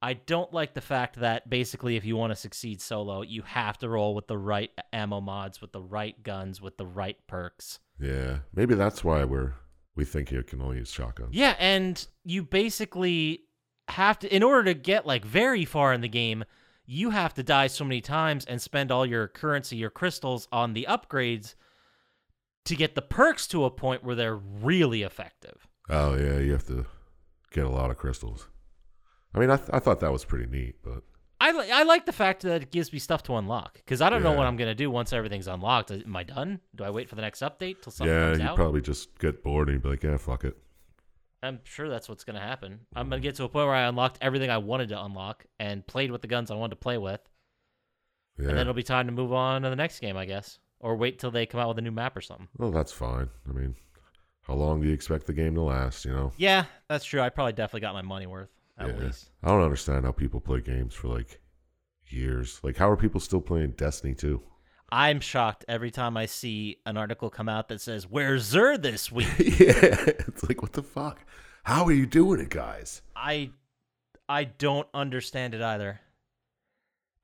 I 0.00 0.14
don't 0.14 0.52
like 0.52 0.74
the 0.74 0.80
fact 0.80 1.16
that 1.20 1.48
basically 1.48 1.96
if 1.96 2.04
you 2.04 2.16
want 2.16 2.30
to 2.30 2.36
succeed 2.36 2.80
solo, 2.80 3.22
you 3.22 3.42
have 3.42 3.78
to 3.78 3.88
roll 3.88 4.14
with 4.14 4.26
the 4.26 4.38
right 4.38 4.70
ammo 4.92 5.20
mods, 5.20 5.60
with 5.60 5.72
the 5.72 5.80
right 5.80 6.22
guns, 6.22 6.60
with 6.60 6.76
the 6.76 6.86
right 6.86 7.16
perks. 7.26 7.80
yeah. 7.98 8.40
Maybe 8.54 8.74
that's 8.74 9.02
why 9.02 9.24
we're 9.24 9.54
we 9.96 10.04
think 10.04 10.30
you 10.30 10.42
can 10.42 10.60
only 10.60 10.78
use 10.78 10.90
shotguns. 10.90 11.30
Yeah, 11.32 11.54
and 11.58 12.06
you 12.24 12.42
basically 12.42 13.44
have 13.88 14.18
to 14.20 14.34
in 14.34 14.42
order 14.42 14.64
to 14.64 14.74
get 14.74 15.06
like 15.06 15.24
very 15.24 15.64
far 15.64 15.92
in 15.92 16.00
the 16.00 16.08
game, 16.08 16.44
you 16.86 17.10
have 17.10 17.34
to 17.34 17.42
die 17.42 17.68
so 17.68 17.84
many 17.84 18.00
times 18.00 18.44
and 18.44 18.60
spend 18.60 18.90
all 18.90 19.06
your 19.06 19.28
currency, 19.28 19.76
your 19.76 19.90
crystals 19.90 20.48
on 20.52 20.74
the 20.74 20.86
upgrades 20.88 21.54
to 22.64 22.76
get 22.76 22.94
the 22.94 23.02
perks 23.02 23.46
to 23.48 23.64
a 23.64 23.70
point 23.70 24.04
where 24.04 24.14
they're 24.14 24.36
really 24.36 25.02
effective. 25.02 25.66
Oh 25.88 26.14
yeah, 26.14 26.38
you 26.38 26.52
have 26.52 26.66
to 26.66 26.86
get 27.50 27.64
a 27.64 27.70
lot 27.70 27.90
of 27.90 27.96
crystals. 27.96 28.48
I 29.34 29.38
mean, 29.38 29.50
I 29.50 29.56
th- 29.56 29.70
I 29.72 29.78
thought 29.78 30.00
that 30.00 30.12
was 30.12 30.24
pretty 30.24 30.46
neat, 30.46 30.76
but 30.82 31.02
I 31.40 31.52
li- 31.52 31.70
I 31.70 31.82
like 31.82 32.06
the 32.06 32.12
fact 32.12 32.42
that 32.42 32.62
it 32.62 32.70
gives 32.70 32.92
me 32.92 32.98
stuff 32.98 33.22
to 33.24 33.36
unlock 33.36 33.74
because 33.74 34.00
I 34.00 34.08
don't 34.08 34.22
know 34.22 34.32
what 34.32 34.46
I'm 34.46 34.56
gonna 34.56 34.74
do 34.74 34.90
once 34.90 35.12
everything's 35.12 35.48
unlocked. 35.48 35.90
Am 35.90 36.16
I 36.16 36.22
done? 36.22 36.60
Do 36.74 36.84
I 36.84 36.90
wait 36.90 37.08
for 37.08 37.16
the 37.16 37.22
next 37.22 37.40
update 37.40 37.82
till 37.82 37.92
something 37.92 38.14
yeah, 38.14 38.30
comes 38.30 38.42
you 38.42 38.54
probably 38.54 38.80
just 38.80 39.18
get 39.18 39.42
bored 39.42 39.68
and 39.68 39.82
be 39.82 39.90
like, 39.90 40.02
yeah, 40.02 40.16
fuck 40.16 40.44
it. 40.44 40.56
I'm 41.42 41.60
sure 41.64 41.90
that's 41.90 42.08
what's 42.08 42.24
gonna 42.24 42.40
happen. 42.40 42.80
I'm 42.96 43.10
gonna 43.10 43.20
mm. 43.20 43.24
get 43.24 43.34
to 43.36 43.44
a 43.44 43.48
point 43.48 43.66
where 43.66 43.74
I 43.74 43.82
unlocked 43.82 44.18
everything 44.22 44.48
I 44.48 44.58
wanted 44.58 44.88
to 44.90 45.04
unlock 45.04 45.44
and 45.58 45.86
played 45.86 46.10
with 46.10 46.22
the 46.22 46.28
guns 46.28 46.50
I 46.50 46.54
wanted 46.54 46.70
to 46.70 46.76
play 46.76 46.96
with. 46.96 47.20
Yeah. 48.38 48.48
And 48.48 48.56
then 48.56 48.62
it'll 48.62 48.74
be 48.74 48.82
time 48.82 49.06
to 49.06 49.12
move 49.12 49.32
on 49.32 49.62
to 49.62 49.70
the 49.70 49.76
next 49.76 50.00
game, 50.00 50.16
I 50.16 50.24
guess. 50.24 50.58
Or 50.84 50.96
wait 50.96 51.18
till 51.18 51.30
they 51.30 51.46
come 51.46 51.60
out 51.60 51.68
with 51.68 51.78
a 51.78 51.82
new 51.82 51.90
map 51.90 52.14
or 52.14 52.20
something. 52.20 52.46
well, 52.58 52.70
that's 52.70 52.92
fine. 52.92 53.30
I 53.48 53.52
mean, 53.52 53.74
how 54.42 54.52
long 54.54 54.82
do 54.82 54.86
you 54.86 54.92
expect 54.92 55.26
the 55.26 55.32
game 55.32 55.54
to 55.54 55.62
last? 55.62 56.04
You 56.04 56.12
know. 56.12 56.32
Yeah, 56.36 56.66
that's 56.88 57.06
true. 57.06 57.22
I 57.22 57.30
probably 57.30 57.54
definitely 57.54 57.80
got 57.80 57.94
my 57.94 58.02
money 58.02 58.26
worth 58.26 58.50
at 58.76 58.88
Yeah. 58.88 59.04
least. 59.06 59.30
I 59.42 59.48
don't 59.48 59.62
understand 59.62 60.04
how 60.04 60.12
people 60.12 60.40
play 60.40 60.60
games 60.60 60.92
for 60.94 61.08
like 61.08 61.40
years. 62.08 62.60
Like, 62.62 62.76
how 62.76 62.90
are 62.90 62.96
people 62.98 63.18
still 63.20 63.40
playing 63.40 63.70
Destiny 63.72 64.14
2? 64.14 64.42
I'm 64.92 65.20
shocked 65.20 65.64
every 65.68 65.90
time 65.90 66.16
I 66.18 66.26
see 66.26 66.76
an 66.84 66.96
article 66.98 67.30
come 67.30 67.48
out 67.48 67.68
that 67.68 67.80
says, 67.80 68.06
Where's 68.08 68.52
Xur 68.52 68.80
this 68.80 69.10
week? 69.18 69.26
yeah, 69.38 70.04
it's 70.06 70.46
like, 70.46 70.60
what 70.62 70.74
the 70.74 70.82
fuck? 70.82 71.24
How 71.64 71.84
are 71.86 71.92
you 71.92 72.04
doing 72.04 72.40
it, 72.40 72.50
guys? 72.50 73.00
I 73.16 73.50
I 74.28 74.44
don't 74.44 74.86
understand 74.92 75.54
it 75.54 75.62
either. 75.62 76.00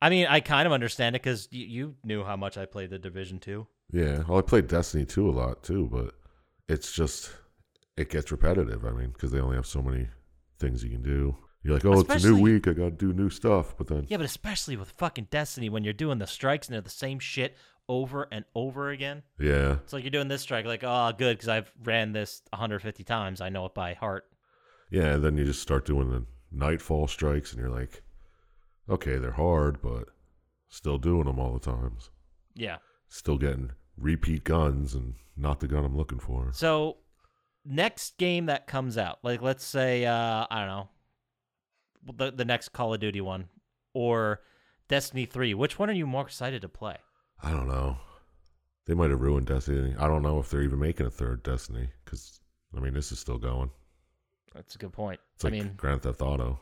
I 0.03 0.09
mean, 0.11 0.27
I 0.27 0.41
kind 0.41 0.67
of 0.67 0.73
understand 0.73 1.15
it 1.17 1.23
because 1.23 1.49
you, 1.51 1.67
you 1.67 1.95
knew 2.05 2.25
how 2.25 2.37
much 2.37 2.57
I 2.57 2.65
played 2.67 2.91
the 2.91 2.99
Division 2.99 3.39
2. 3.39 3.67
Yeah, 3.93 4.23
well, 4.29 4.39
I 4.39 4.43
played 4.43 4.67
Destiny 4.69 5.05
2 5.05 5.29
a 5.29 5.33
lot 5.33 5.63
too, 5.63 5.89
but 5.93 6.15
it's 6.69 6.93
just 6.93 7.33
it 7.97 8.09
gets 8.09 8.31
repetitive. 8.31 8.85
I 8.85 8.93
mean, 8.93 9.11
because 9.11 9.31
they 9.33 9.41
only 9.41 9.57
have 9.57 9.67
so 9.67 9.83
many 9.83 10.09
things 10.59 10.83
you 10.85 10.91
can 10.91 11.03
do. 11.03 11.37
You're 11.63 11.75
like, 11.75 11.85
oh, 11.85 12.01
it's 12.01 12.25
a 12.25 12.29
new 12.29 12.41
week. 12.41 12.67
I 12.69 12.73
got 12.73 12.85
to 12.85 12.91
do 12.93 13.13
new 13.13 13.29
stuff. 13.29 13.77
But 13.77 13.89
then, 13.89 14.07
Yeah, 14.09 14.17
but 14.17 14.25
especially 14.25 14.77
with 14.77 14.93
fucking 14.93 15.29
Destiny 15.31 15.69
when 15.69 15.85
you're 15.85 15.93
doing 15.93 16.19
the 16.19 16.27
strikes 16.27 16.67
and 16.67 16.75
they're 16.75 16.81
the 16.81 16.89
same 16.89 17.19
shit 17.19 17.55
over 17.89 18.29
and 18.33 18.45
over 18.55 18.89
again. 18.89 19.23
yeah, 19.39 19.73
It's 19.85 19.93
like 19.93 20.05
you're 20.05 20.11
doing 20.11 20.29
this 20.29 20.41
strike, 20.43 20.65
like, 20.65 20.85
oh, 20.85 21.13
good, 21.19 21.37
because 21.37 21.49
I've 21.49 21.71
ran 21.83 22.13
this 22.13 22.41
150 22.51 23.05
times. 23.05 23.41
I 23.43 23.51
know 23.51 23.67
it 23.67 23.75
by 23.75 23.95
heart. 23.95 24.25
yeah. 24.91 25.15
And 25.15 25.25
then 25.25 25.37
you 25.37 25.45
just 25.45 25.61
start 25.61 25.85
doing 25.85 26.09
the 26.11 26.25
nightfall 26.51 27.09
strikes, 27.09 27.53
and 27.53 27.61
you're 27.61 27.69
like, 27.69 28.03
okay, 28.91 29.17
they're 29.17 29.33
hard, 29.33 29.81
but 29.81 30.09
still 30.69 30.99
doing 30.99 31.25
them 31.25 31.39
all 31.39 31.53
the 31.53 31.61
times. 31.61 32.11
Yeah. 32.55 32.79
Still 33.09 33.39
getting 33.39 33.73
repeat 33.97 34.45
guns 34.45 34.95
and 34.95 35.15
not 35.37 35.61
the 35.61 35.69
gun 35.69 35.85
I'm 35.85 35.97
looking 35.97 36.19
for. 36.19 36.51
So, 36.53 36.99
next 37.65 38.19
game 38.19 38.47
that 38.47 38.67
comes 38.67 38.99
out, 38.99 39.19
like, 39.23 39.43
let's 39.43 39.65
say, 39.65 40.05
uh, 40.05 40.47
I 40.51 40.59
don't 40.61 40.69
know, 40.69 40.89
the, 42.17 42.33
the 42.33 42.45
next 42.45 42.71
Call 42.71 42.95
of 42.95 43.01
Duty 43.01 43.21
one 43.21 43.49
or 43.95 44.41
Destiny 44.89 45.27
3, 45.27 45.55
which 45.55 45.79
one 45.79 45.91
are 45.91 45.95
you 45.95 46.07
more 46.07 46.23
excited 46.23 46.63
to 46.63 46.69
play? 46.69 46.97
I 47.43 47.51
don't 47.51 47.69
know. 47.69 47.97
They 48.87 48.95
might 48.95 49.11
have 49.11 49.21
ruined 49.21 49.47
Destiny. 49.47 49.95
I 49.99 50.09
don't 50.09 50.23
know 50.23 50.41
if 50.41 50.51
they're 50.51 50.63
even 50.63 50.81
making 50.81 51.07
a 51.07 51.11
third 51.11 51.43
Destiny 51.43 51.89
because 52.05 52.41
I 52.77 52.81
mean 52.81 52.93
this 52.93 53.13
is 53.13 53.21
still 53.21 53.39
going. 53.39 53.71
That's 54.55 54.75
a 54.75 54.79
good 54.79 54.93
point. 54.93 55.21
It's 55.35 55.45
like 55.45 55.53
I 55.53 55.59
mean, 55.59 55.75
Grand 55.77 56.03
Theft 56.03 56.23
Auto. 56.23 56.59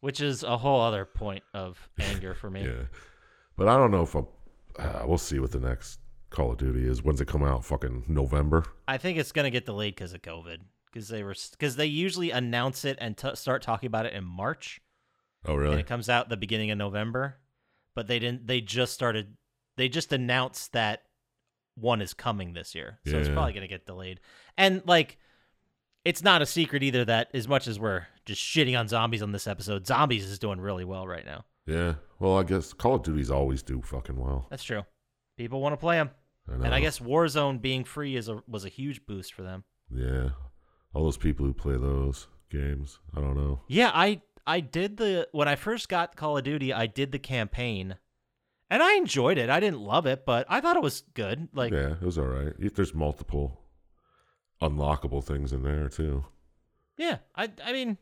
Which 0.00 0.20
is 0.20 0.42
a 0.42 0.56
whole 0.58 0.80
other 0.80 1.04
point 1.04 1.42
of 1.54 1.88
anger 2.00 2.34
for 2.34 2.50
me. 2.50 2.62
Yeah, 2.66 2.84
but 3.56 3.68
I 3.68 3.76
don't 3.76 3.90
know 3.90 4.02
if 4.02 4.14
I'll, 4.14 4.30
uh, 4.78 5.02
we'll 5.06 5.18
see 5.18 5.38
what 5.40 5.50
the 5.52 5.58
next 5.60 5.98
Call 6.30 6.52
of 6.52 6.58
Duty 6.58 6.86
is. 6.86 7.02
When's 7.02 7.20
it 7.20 7.26
come 7.28 7.42
out? 7.42 7.64
Fucking 7.64 8.04
November. 8.06 8.64
I 8.86 8.98
think 8.98 9.18
it's 9.18 9.32
gonna 9.32 9.50
get 9.50 9.66
delayed 9.66 9.94
because 9.94 10.12
of 10.12 10.22
COVID. 10.22 10.58
Because 10.92 11.08
they 11.08 11.22
were 11.22 11.34
because 11.52 11.76
they 11.76 11.86
usually 11.86 12.30
announce 12.30 12.84
it 12.84 12.96
and 13.00 13.16
t- 13.16 13.34
start 13.34 13.62
talking 13.62 13.86
about 13.88 14.06
it 14.06 14.14
in 14.14 14.24
March, 14.24 14.80
Oh 15.44 15.54
really? 15.54 15.72
and 15.72 15.80
it 15.80 15.86
comes 15.86 16.08
out 16.08 16.28
the 16.28 16.36
beginning 16.36 16.70
of 16.70 16.78
November. 16.78 17.36
But 17.94 18.06
they 18.06 18.18
didn't. 18.18 18.46
They 18.46 18.60
just 18.60 18.94
started. 18.94 19.36
They 19.76 19.88
just 19.88 20.12
announced 20.12 20.72
that 20.72 21.02
one 21.74 22.00
is 22.00 22.14
coming 22.14 22.52
this 22.54 22.74
year, 22.74 22.98
so 23.06 23.18
it's 23.18 23.28
probably 23.28 23.52
gonna 23.52 23.68
get 23.68 23.86
delayed. 23.86 24.20
And 24.56 24.82
like, 24.86 25.18
it's 26.04 26.22
not 26.22 26.42
a 26.42 26.46
secret 26.46 26.82
either 26.82 27.04
that 27.04 27.28
as 27.34 27.48
much 27.48 27.66
as 27.66 27.78
we're 27.78 28.06
just 28.24 28.42
shitting 28.42 28.78
on 28.78 28.88
zombies 28.88 29.22
on 29.22 29.32
this 29.32 29.46
episode, 29.46 29.86
zombies 29.86 30.24
is 30.24 30.38
doing 30.38 30.60
really 30.60 30.84
well 30.84 31.06
right 31.06 31.24
now. 31.24 31.44
Yeah. 31.66 31.94
Well, 32.18 32.38
I 32.38 32.42
guess 32.44 32.72
Call 32.72 32.96
of 32.96 33.02
Duties 33.02 33.30
always 33.30 33.62
do 33.62 33.82
fucking 33.82 34.16
well. 34.16 34.46
That's 34.50 34.64
true. 34.64 34.84
People 35.36 35.60
want 35.60 35.74
to 35.74 35.76
play 35.76 35.96
them, 35.96 36.10
and 36.48 36.74
I 36.74 36.80
guess 36.80 36.98
Warzone 36.98 37.60
being 37.60 37.84
free 37.84 38.16
is 38.16 38.28
a 38.28 38.42
was 38.48 38.64
a 38.64 38.68
huge 38.68 39.06
boost 39.06 39.34
for 39.34 39.42
them. 39.42 39.64
Yeah. 39.94 40.30
All 40.94 41.04
those 41.04 41.16
people 41.16 41.46
who 41.46 41.52
play 41.52 41.76
those 41.76 42.26
games. 42.50 42.98
I 43.16 43.20
don't 43.20 43.36
know. 43.36 43.60
Yeah, 43.68 43.90
I 43.94 44.22
I 44.46 44.60
did 44.60 44.96
the 44.96 45.28
when 45.32 45.46
I 45.46 45.56
first 45.56 45.88
got 45.88 46.16
Call 46.16 46.38
of 46.38 46.44
Duty, 46.44 46.72
I 46.72 46.86
did 46.86 47.12
the 47.12 47.18
campaign. 47.18 47.96
And 48.70 48.82
I 48.82 48.96
enjoyed 48.96 49.38
it. 49.38 49.48
I 49.48 49.60
didn't 49.60 49.80
love 49.80 50.04
it, 50.04 50.26
but 50.26 50.44
I 50.48 50.60
thought 50.60 50.76
it 50.76 50.82
was 50.82 51.02
good. 51.14 51.48
Like 51.54 51.72
yeah, 51.72 51.92
it 51.92 52.02
was 52.02 52.18
all 52.18 52.26
right. 52.26 52.52
If 52.58 52.74
There's 52.74 52.94
multiple 52.94 53.60
unlockable 54.60 55.22
things 55.22 55.52
in 55.52 55.62
there 55.62 55.88
too. 55.88 56.24
yeah, 56.96 57.18
I 57.36 57.50
I 57.64 57.72
mean, 57.72 57.98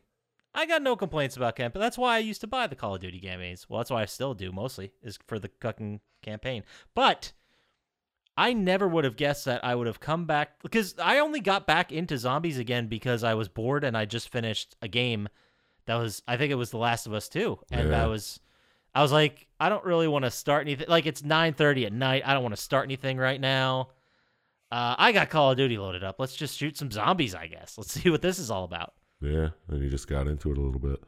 I 0.53 0.65
got 0.65 0.81
no 0.81 0.95
complaints 0.95 1.37
about 1.37 1.55
campaign. 1.55 1.81
That's 1.81 1.97
why 1.97 2.15
I 2.15 2.19
used 2.19 2.41
to 2.41 2.47
buy 2.47 2.67
the 2.67 2.75
Call 2.75 2.95
of 2.95 3.01
Duty 3.01 3.19
campaigns. 3.19 3.67
Well, 3.69 3.79
that's 3.79 3.91
why 3.91 4.01
I 4.01 4.05
still 4.05 4.33
do 4.33 4.51
mostly 4.51 4.91
is 5.03 5.19
for 5.27 5.37
the 5.39 5.51
fucking 5.61 6.01
campaign. 6.21 6.63
But 6.95 7.33
I 8.35 8.53
never 8.53 8.87
would 8.87 9.03
have 9.03 9.15
guessed 9.17 9.45
that 9.45 9.63
I 9.63 9.75
would 9.75 9.87
have 9.87 9.99
come 9.99 10.25
back 10.25 10.61
because 10.61 10.95
I 11.01 11.19
only 11.19 11.39
got 11.39 11.65
back 11.67 11.91
into 11.91 12.17
zombies 12.17 12.57
again 12.59 12.87
because 12.87 13.23
I 13.23 13.33
was 13.33 13.49
bored 13.49 13.83
and 13.83 13.97
I 13.97 14.05
just 14.05 14.29
finished 14.29 14.75
a 14.81 14.87
game 14.87 15.27
that 15.85 15.95
was 15.95 16.21
I 16.27 16.37
think 16.37 16.51
it 16.51 16.55
was 16.55 16.69
The 16.71 16.77
Last 16.77 17.07
of 17.07 17.13
Us 17.13 17.29
2 17.29 17.59
and 17.71 17.89
Yeah. 17.89 18.03
I 18.03 18.07
was 18.07 18.39
I 18.93 19.01
was 19.01 19.11
like 19.11 19.47
I 19.59 19.69
don't 19.69 19.85
really 19.85 20.07
want 20.07 20.25
to 20.25 20.31
start 20.31 20.61
anything 20.67 20.87
like 20.87 21.05
it's 21.05 21.21
9:30 21.23 21.85
at 21.87 21.93
night. 21.93 22.23
I 22.25 22.33
don't 22.33 22.43
want 22.43 22.55
to 22.55 22.61
start 22.61 22.85
anything 22.85 23.17
right 23.17 23.39
now. 23.41 23.89
Uh, 24.71 24.95
I 24.97 25.11
got 25.13 25.29
Call 25.29 25.51
of 25.51 25.57
Duty 25.57 25.77
loaded 25.77 26.03
up. 26.03 26.17
Let's 26.19 26.35
just 26.35 26.57
shoot 26.57 26.77
some 26.77 26.91
zombies, 26.91 27.33
I 27.33 27.47
guess. 27.47 27.77
Let's 27.77 27.91
see 27.93 28.09
what 28.09 28.21
this 28.21 28.37
is 28.39 28.51
all 28.51 28.63
about. 28.65 28.93
Yeah. 29.21 29.49
And 29.69 29.81
you 29.81 29.89
just 29.89 30.07
got 30.07 30.27
into 30.27 30.51
it 30.51 30.57
a 30.57 30.61
little 30.61 30.79
bit. 30.79 31.01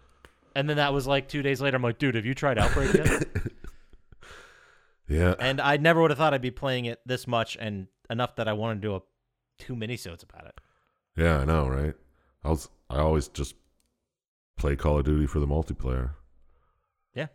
And 0.56 0.69
then 0.69 0.78
that 0.78 0.93
was 0.93 1.06
like 1.08 1.28
two 1.28 1.41
days 1.41 1.62
later. 1.62 1.76
I'm 1.78 1.84
like, 1.84 2.00
dude, 2.00 2.15
have 2.15 2.26
you 2.26 2.34
tried 2.34 2.58
Outbreak 2.58 2.93
yet? 2.93 3.24
Yeah. 5.08 5.34
and 5.39 5.60
I 5.60 5.78
never 5.78 6.02
would 6.02 6.12
have 6.12 6.19
thought 6.19 6.36
I'd 6.36 6.41
be 6.41 6.52
playing 6.52 6.86
it 6.86 7.00
this 7.04 7.26
much 7.26 7.58
and 7.60 7.88
enough 8.12 8.36
that 8.36 8.48
I 8.48 8.54
wanted 8.54 8.76
to 8.84 8.88
do 8.88 8.95
a 8.95 9.02
two 9.58 9.76
minisodes 9.76 10.22
about 10.22 10.45
it. 10.45 10.54
Yeah, 11.17 11.39
I 11.39 11.45
know, 11.45 11.67
right? 11.67 11.95
I 12.43 12.50
was 12.50 12.69
I 12.91 13.00
always 13.00 13.28
just 13.28 13.56
play 14.56 14.76
Call 14.76 15.00
of 15.00 15.06
Duty 15.06 15.26
for 15.26 15.39
the 15.39 15.48
multiplayer. 15.48 16.12
Yeah. 17.15 17.26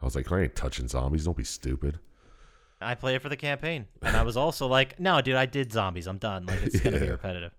I 0.00 0.04
was 0.04 0.14
like, 0.14 0.30
I 0.30 0.42
ain't 0.42 0.54
touching 0.54 0.86
zombies. 0.86 1.24
Don't 1.24 1.36
be 1.36 1.42
stupid. 1.42 1.98
I 2.84 2.94
play 2.94 3.14
it 3.14 3.22
for 3.22 3.28
the 3.28 3.36
campaign, 3.36 3.86
and 4.02 4.16
I 4.16 4.22
was 4.22 4.36
also 4.36 4.66
like, 4.66 5.00
no, 5.00 5.20
dude, 5.20 5.36
I 5.36 5.46
did 5.46 5.72
zombies. 5.72 6.06
I'm 6.06 6.18
done. 6.18 6.46
Like 6.46 6.62
it's 6.62 6.80
gonna 6.80 7.00
be 7.00 7.08
repetitive. 7.10 7.52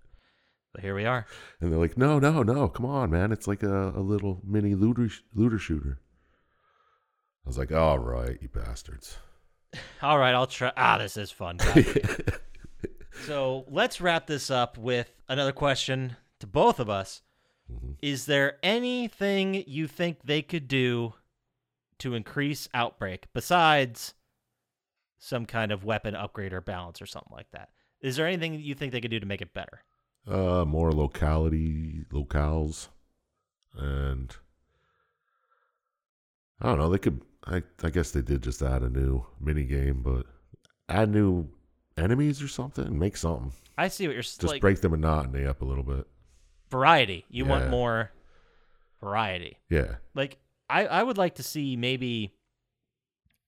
But 0.72 0.82
here 0.82 0.94
we 0.94 1.06
are. 1.06 1.26
And 1.60 1.72
they're 1.72 1.78
like, 1.78 1.96
no, 1.96 2.18
no, 2.18 2.42
no, 2.42 2.68
come 2.68 2.86
on, 2.86 3.10
man. 3.10 3.32
It's 3.32 3.46
like 3.46 3.62
a, 3.62 3.90
a 3.90 4.00
little 4.00 4.40
mini 4.44 4.74
looter 4.74 5.08
looter 5.34 5.58
shooter. 5.58 6.00
I 7.44 7.48
was 7.48 7.58
like, 7.58 7.72
all 7.72 7.98
right, 7.98 8.38
you 8.40 8.48
bastards. 8.48 9.18
All 10.02 10.18
right, 10.18 10.34
I'll 10.34 10.46
try. 10.46 10.72
Ah, 10.76 10.98
this 10.98 11.16
is 11.16 11.30
fun. 11.30 11.58
so 13.26 13.64
let's 13.68 14.00
wrap 14.00 14.26
this 14.26 14.50
up 14.50 14.78
with 14.78 15.10
another 15.28 15.52
question 15.52 16.16
to 16.40 16.46
both 16.46 16.80
of 16.80 16.88
us. 16.88 17.22
Is 18.00 18.26
there 18.26 18.58
anything 18.62 19.64
you 19.66 19.86
think 19.86 20.22
they 20.22 20.40
could 20.40 20.68
do 20.68 21.14
to 21.98 22.14
increase 22.14 22.68
outbreak 22.74 23.26
besides 23.32 24.14
some 25.18 25.46
kind 25.46 25.72
of 25.72 25.84
weapon 25.84 26.14
upgrade 26.14 26.52
or 26.52 26.60
balance 26.60 27.00
or 27.02 27.06
something 27.06 27.32
like 27.34 27.50
that? 27.52 27.70
Is 28.00 28.16
there 28.16 28.26
anything 28.26 28.54
you 28.54 28.74
think 28.74 28.92
they 28.92 29.00
could 29.00 29.10
do 29.10 29.20
to 29.20 29.26
make 29.26 29.40
it 29.42 29.54
better? 29.54 29.82
Uh, 30.28 30.64
more 30.64 30.92
locality 30.92 32.04
locales, 32.12 32.88
and 33.76 34.34
I 36.60 36.66
don't 36.68 36.78
know. 36.78 36.90
They 36.90 36.98
could. 36.98 37.22
I 37.44 37.62
I 37.82 37.90
guess 37.90 38.10
they 38.10 38.22
did 38.22 38.42
just 38.42 38.60
add 38.62 38.82
a 38.82 38.88
new 38.90 39.24
mini 39.40 39.64
game, 39.64 40.02
but 40.02 40.26
add 40.88 41.10
new 41.10 41.48
enemies 41.96 42.42
or 42.42 42.48
something. 42.48 42.98
Make 42.98 43.16
something. 43.16 43.52
I 43.78 43.88
see 43.88 44.06
what 44.08 44.14
you're 44.14 44.22
Just 44.22 44.42
like. 44.42 44.60
break 44.60 44.80
the 44.80 44.88
monotony 44.88 45.44
up 45.46 45.60
a 45.60 45.64
little 45.64 45.84
bit. 45.84 46.06
variety. 46.70 47.24
You 47.28 47.44
want 47.44 47.68
more 47.70 48.10
variety. 49.00 49.58
Yeah. 49.70 49.96
Like 50.14 50.38
I, 50.68 50.86
I 50.86 51.02
would 51.02 51.18
like 51.18 51.36
to 51.36 51.42
see 51.44 51.76
maybe 51.76 52.34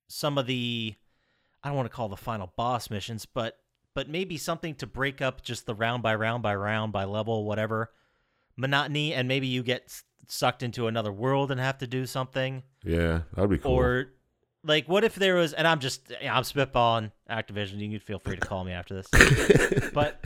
some 0.08 0.38
of 0.38 0.46
the 0.46 0.94
I 1.62 1.68
don't 1.68 1.76
want 1.76 1.90
to 1.90 1.94
call 1.94 2.08
the 2.08 2.16
final 2.16 2.52
boss 2.56 2.90
missions, 2.90 3.26
but 3.26 3.58
but 3.94 4.08
maybe 4.08 4.36
something 4.36 4.74
to 4.76 4.86
break 4.86 5.20
up 5.20 5.42
just 5.42 5.66
the 5.66 5.74
round 5.74 6.02
by 6.02 6.14
round 6.14 6.42
by 6.42 6.54
round 6.54 6.92
by 6.92 7.04
level 7.04 7.44
whatever 7.44 7.90
monotony 8.56 9.14
and 9.14 9.26
maybe 9.28 9.46
you 9.46 9.62
get 9.62 10.02
sucked 10.28 10.62
into 10.62 10.86
another 10.86 11.12
world 11.12 11.50
and 11.50 11.60
have 11.60 11.78
to 11.78 11.86
do 11.86 12.06
something 12.06 12.62
Yeah, 12.84 13.22
that'd 13.34 13.50
be 13.50 13.58
cool. 13.58 13.72
or 13.72 14.12
like 14.64 14.88
what 14.88 15.04
if 15.04 15.14
there 15.14 15.36
was 15.36 15.52
and 15.52 15.66
I'm 15.66 15.80
just 15.80 16.12
I'm 16.22 16.42
spitballing 16.42 17.12
Activision 17.30 17.78
you 17.78 17.88
can 17.90 18.00
feel 18.00 18.18
free 18.18 18.36
to 18.36 18.40
call 18.46 18.64
me 18.64 18.72
after 18.72 18.94
this 18.94 19.90
but 19.94 20.22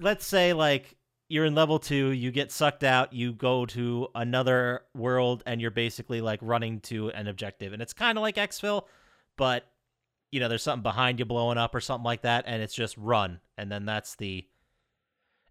let's 0.00 0.26
say 0.26 0.52
like 0.52 0.96
you're 1.28 1.46
in 1.46 1.54
level 1.54 1.78
two, 1.78 2.10
you 2.10 2.30
get 2.30 2.52
sucked 2.52 2.84
out, 2.84 3.14
you 3.14 3.32
go 3.32 3.64
to 3.64 4.08
another 4.14 4.82
world, 4.94 5.42
and 5.46 5.58
you're 5.58 5.70
basically 5.70 6.20
like 6.20 6.38
running 6.42 6.80
to 6.80 7.08
an 7.12 7.28
objective, 7.28 7.72
and 7.72 7.80
it's 7.80 7.94
kind 7.94 8.18
of 8.18 8.22
like 8.22 8.36
exfil, 8.36 8.84
but 9.38 9.64
you 10.34 10.40
know 10.40 10.48
there's 10.48 10.64
something 10.64 10.82
behind 10.82 11.20
you 11.20 11.24
blowing 11.24 11.58
up 11.58 11.74
or 11.76 11.80
something 11.80 12.04
like 12.04 12.22
that, 12.22 12.42
and 12.48 12.60
it's 12.60 12.74
just 12.74 12.96
run, 12.98 13.38
and 13.56 13.70
then 13.70 13.86
that's 13.86 14.16
the. 14.16 14.44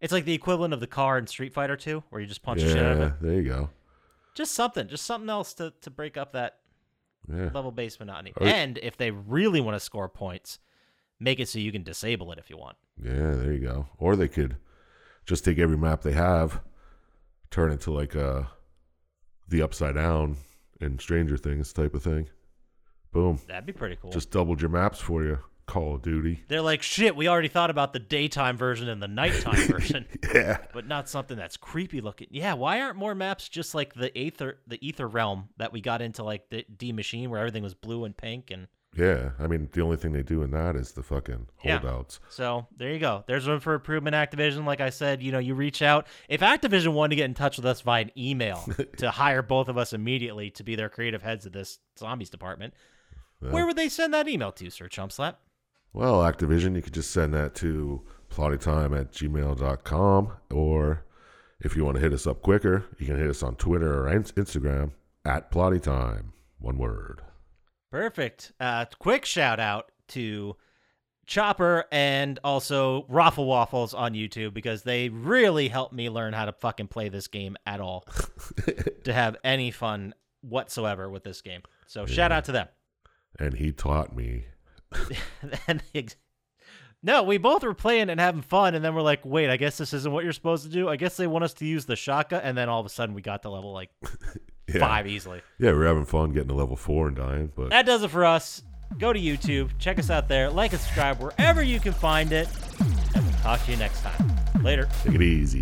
It's 0.02 0.12
like 0.12 0.26
the 0.26 0.34
equivalent 0.34 0.74
of 0.74 0.82
the 0.82 0.88
car 0.88 1.18
in 1.18 1.28
Street 1.28 1.54
Fighter 1.54 1.78
2, 1.78 2.04
where 2.10 2.20
you 2.22 2.28
just 2.28 2.44
punch 2.44 2.60
the 2.62 2.68
shit 2.68 2.78
out 2.86 2.92
of 2.98 3.00
it. 3.02 3.14
there 3.22 3.34
you 3.36 3.44
go. 3.44 3.70
Just 4.36 4.54
something, 4.54 4.90
just 4.90 5.06
something 5.06 5.30
else 5.30 5.54
to 5.54 5.72
to 5.82 5.90
break 5.90 6.18
up 6.18 6.34
that 6.34 6.58
Yeah, 7.32 7.50
level 7.54 7.72
based 7.72 8.02
monotony. 8.02 8.34
Or- 8.36 8.46
And 8.46 8.78
if 8.80 8.98
they 8.98 9.12
really 9.12 9.62
want 9.62 9.76
to 9.76 9.80
score 9.80 10.10
points, 10.10 10.60
make 11.22 11.40
it 11.40 11.48
so 11.48 11.58
you 11.60 11.72
can 11.72 11.84
disable 11.84 12.34
it 12.34 12.38
if 12.40 12.50
you 12.50 12.58
want. 12.58 12.76
yeah, 13.02 13.32
there 13.32 13.54
you 13.54 13.60
go. 13.66 13.88
Or 13.98 14.18
they 14.18 14.28
could 14.28 14.58
just 15.26 15.46
take 15.46 15.58
every 15.58 15.78
map 15.78 16.02
they 16.02 16.12
have, 16.12 16.60
turn 17.50 17.72
it 17.72 17.80
to 17.82 17.92
like 17.92 18.14
uh 18.16 18.44
the 19.48 19.62
upside 19.62 19.96
down 19.96 20.36
and 20.82 21.00
Stranger 21.00 21.38
Things 21.38 21.72
type 21.72 21.94
of 21.94 22.04
thing. 22.04 22.28
Boom, 23.14 23.40
That'd 23.48 23.66
be 23.66 23.74
pretty 23.74 23.96
cool. 24.02 24.12
just 24.12 24.32
doubled 24.32 24.60
your 24.62 24.70
maps 24.70 25.00
for 25.00 25.24
you. 25.24 25.40
Call 25.66 25.96
of 25.96 26.02
Duty. 26.02 26.44
They're 26.50 26.62
like, 26.62 26.82
shit, 26.82 27.16
we 27.16 27.30
already 27.30 27.48
thought 27.48 27.70
about 27.70 27.94
the 27.94 28.00
daytime 28.00 28.58
version 28.58 28.90
and 28.90 29.02
the 29.02 29.08
nighttime 29.08 29.66
version, 29.68 30.06
Yeah, 30.36 30.58
but 30.74 30.86
not 30.88 31.08
something 31.08 31.38
that's 31.38 31.56
creepy 31.56 32.02
looking. 32.02 32.28
Yeah, 32.32 32.56
why 32.56 32.82
aren't 32.82 32.98
more 32.98 33.16
maps 33.16 33.48
just 33.48 33.74
like 33.74 33.94
the 33.94 34.12
Aether 34.18 34.58
the 34.68 34.86
Ether 34.86 35.08
realm 35.08 35.48
that 35.58 35.72
we 35.72 35.80
got 35.80 36.02
into 36.02 36.22
like 36.22 36.50
the 36.50 36.66
D 36.76 36.92
machine 36.92 37.30
where 37.30 37.40
everything 37.40 37.64
was 37.64 37.76
blue 37.76 38.04
and 38.04 38.16
pink 38.18 38.52
and 38.52 38.68
Yeah, 38.94 39.30
I 39.40 39.48
mean 39.48 39.70
the 39.72 39.80
only 39.82 39.96
thing 39.96 40.12
they 40.12 40.22
do 40.22 40.44
in 40.44 40.52
that 40.52 40.76
is 40.76 40.92
the 40.92 41.02
fucking 41.02 41.48
Yeah. 41.64 41.80
holdouts. 41.80 42.20
So 42.28 42.68
there 42.76 42.92
you 42.92 43.00
go. 43.00 43.24
There's 43.26 43.48
room 43.48 43.62
for 43.62 43.74
improvement, 43.74 44.18
Activision. 44.18 44.66
Like 44.66 44.82
I 44.82 44.90
said, 44.90 45.24
you 45.24 45.32
know, 45.32 45.40
you 45.40 45.56
reach 45.56 45.82
out. 45.82 46.08
If 46.28 46.42
Activision 46.42 46.92
wanted 46.92 47.12
to 47.12 47.16
get 47.16 47.26
in 47.26 47.36
touch 47.36 47.56
with 47.56 47.66
us 47.66 47.80
via 47.80 48.02
an 48.02 48.12
email 48.18 48.68
to 48.98 49.12
hire 49.12 49.42
both 49.42 49.70
of 49.70 49.78
us 49.78 49.94
immediately 49.94 50.50
to 50.52 50.64
be 50.64 50.76
their 50.76 50.90
creative 50.90 51.22
heads 51.22 51.46
of 51.46 51.54
this 51.54 51.80
zombies 51.98 52.30
department, 52.30 52.74
where 53.52 53.66
would 53.66 53.76
they 53.76 53.90
send 53.90 54.14
that 54.14 54.28
email 54.28 54.52
to, 54.54 54.70
Sir 54.70 54.88
Chumpslap? 54.88 55.36
Well, 55.94 56.22
Activision, 56.22 56.76
you 56.76 56.82
could 56.82 56.94
just 56.94 57.12
send 57.12 57.34
that 57.34 57.54
to 57.56 58.02
plottytime 58.30 59.00
at 59.00 59.12
gmail.com. 59.12 60.32
Or 60.52 61.04
if 61.60 61.76
you 61.76 61.86
want 61.86 61.96
to 61.96 62.02
hit 62.02 62.14
us 62.14 62.26
up 62.26 62.42
quicker, 62.42 62.86
you 62.98 63.06
can 63.06 63.18
hit 63.18 63.30
us 63.30 63.44
on 63.44 63.56
Twitter 63.56 64.06
or 64.06 64.12
Instagram 64.12 64.92
at 65.26 65.52
plottytime. 65.52 66.32
One 66.60 66.78
word. 66.78 67.22
Perfect. 67.92 68.54
Uh, 68.60 68.86
quick 68.98 69.26
shout 69.26 69.60
out 69.60 69.92
to 70.10 70.56
Chopper 71.28 71.86
and 71.92 72.40
also 72.44 73.06
Raffle 73.08 73.46
Waffles 73.46 73.94
on 73.94 74.14
YouTube 74.14 74.54
because 74.54 74.84
they 74.84 75.10
really 75.10 75.68
helped 75.68 75.94
me 75.94 76.10
learn 76.10 76.34
how 76.34 76.46
to 76.46 76.54
fucking 76.54 76.88
play 76.88 77.10
this 77.10 77.28
game 77.28 77.56
at 77.66 77.80
all 77.80 78.06
to 79.04 79.14
have 79.14 79.38
any 79.44 79.72
fun 79.72 80.14
whatsoever 80.42 81.10
with 81.10 81.24
this 81.24 81.42
game. 81.42 81.62
So 81.86 82.06
shout 82.06 82.32
out 82.32 82.46
to 82.46 82.52
them. 82.52 82.68
And 83.40 83.56
he 83.56 83.72
taught 83.72 84.16
me. 84.16 84.46
and 85.68 85.82
the 85.92 86.00
ex- 86.00 86.16
no, 87.06 87.24
we 87.24 87.38
both 87.38 87.64
were 87.64 87.74
playing 87.74 88.10
and 88.10 88.20
having 88.20 88.42
fun, 88.42 88.76
and 88.76 88.86
then 88.86 88.96
we're 88.96 89.02
like, 89.02 89.26
wait, 89.26 89.50
I 89.50 89.58
guess 89.58 89.78
this 89.78 89.94
isn't 89.94 90.12
what 90.12 90.24
you're 90.24 90.32
supposed 90.32 90.64
to 90.64 90.70
do. 90.70 90.88
I 90.88 90.96
guess 90.96 91.18
they 91.18 91.28
want 91.28 91.44
us 91.44 91.54
to 91.56 91.66
use 91.66 91.86
the 91.86 91.98
shotgun, 91.98 92.42
and 92.44 92.58
then 92.58 92.70
all 92.70 92.80
of 92.80 92.86
a 92.86 92.90
sudden 92.90 93.14
we 93.14 93.22
got 93.22 93.42
to 93.42 93.50
level 93.50 93.74
like 93.74 93.90
Yeah. 94.74 94.80
five 94.80 95.06
easily. 95.08 95.42
Yeah, 95.60 95.72
we're 95.74 95.86
having 95.86 96.06
fun 96.06 96.32
getting 96.32 96.48
to 96.48 96.54
level 96.56 96.78
four 96.78 97.08
and 97.08 97.18
dying, 97.18 97.52
but 97.54 97.72
That 97.72 97.86
does 97.86 98.04
it 98.04 98.10
for 98.12 98.24
us. 98.24 98.64
Go 98.98 99.12
to 99.12 99.20
YouTube, 99.20 99.72
check 99.80 100.00
us 100.00 100.10
out 100.10 100.30
there, 100.30 100.50
like 100.50 100.72
and 100.72 100.80
subscribe 100.80 101.20
wherever 101.20 101.62
you 101.62 101.80
can 101.82 101.92
find 101.94 102.32
it, 102.32 102.48
and 102.80 103.24
we'll 103.26 103.34
talk 103.42 103.62
to 103.66 103.72
you 103.72 103.78
next 103.78 104.02
time. 104.02 104.32
Later. 104.64 104.88
take 105.04 105.16
it 105.16 105.22
easy. 105.22 105.62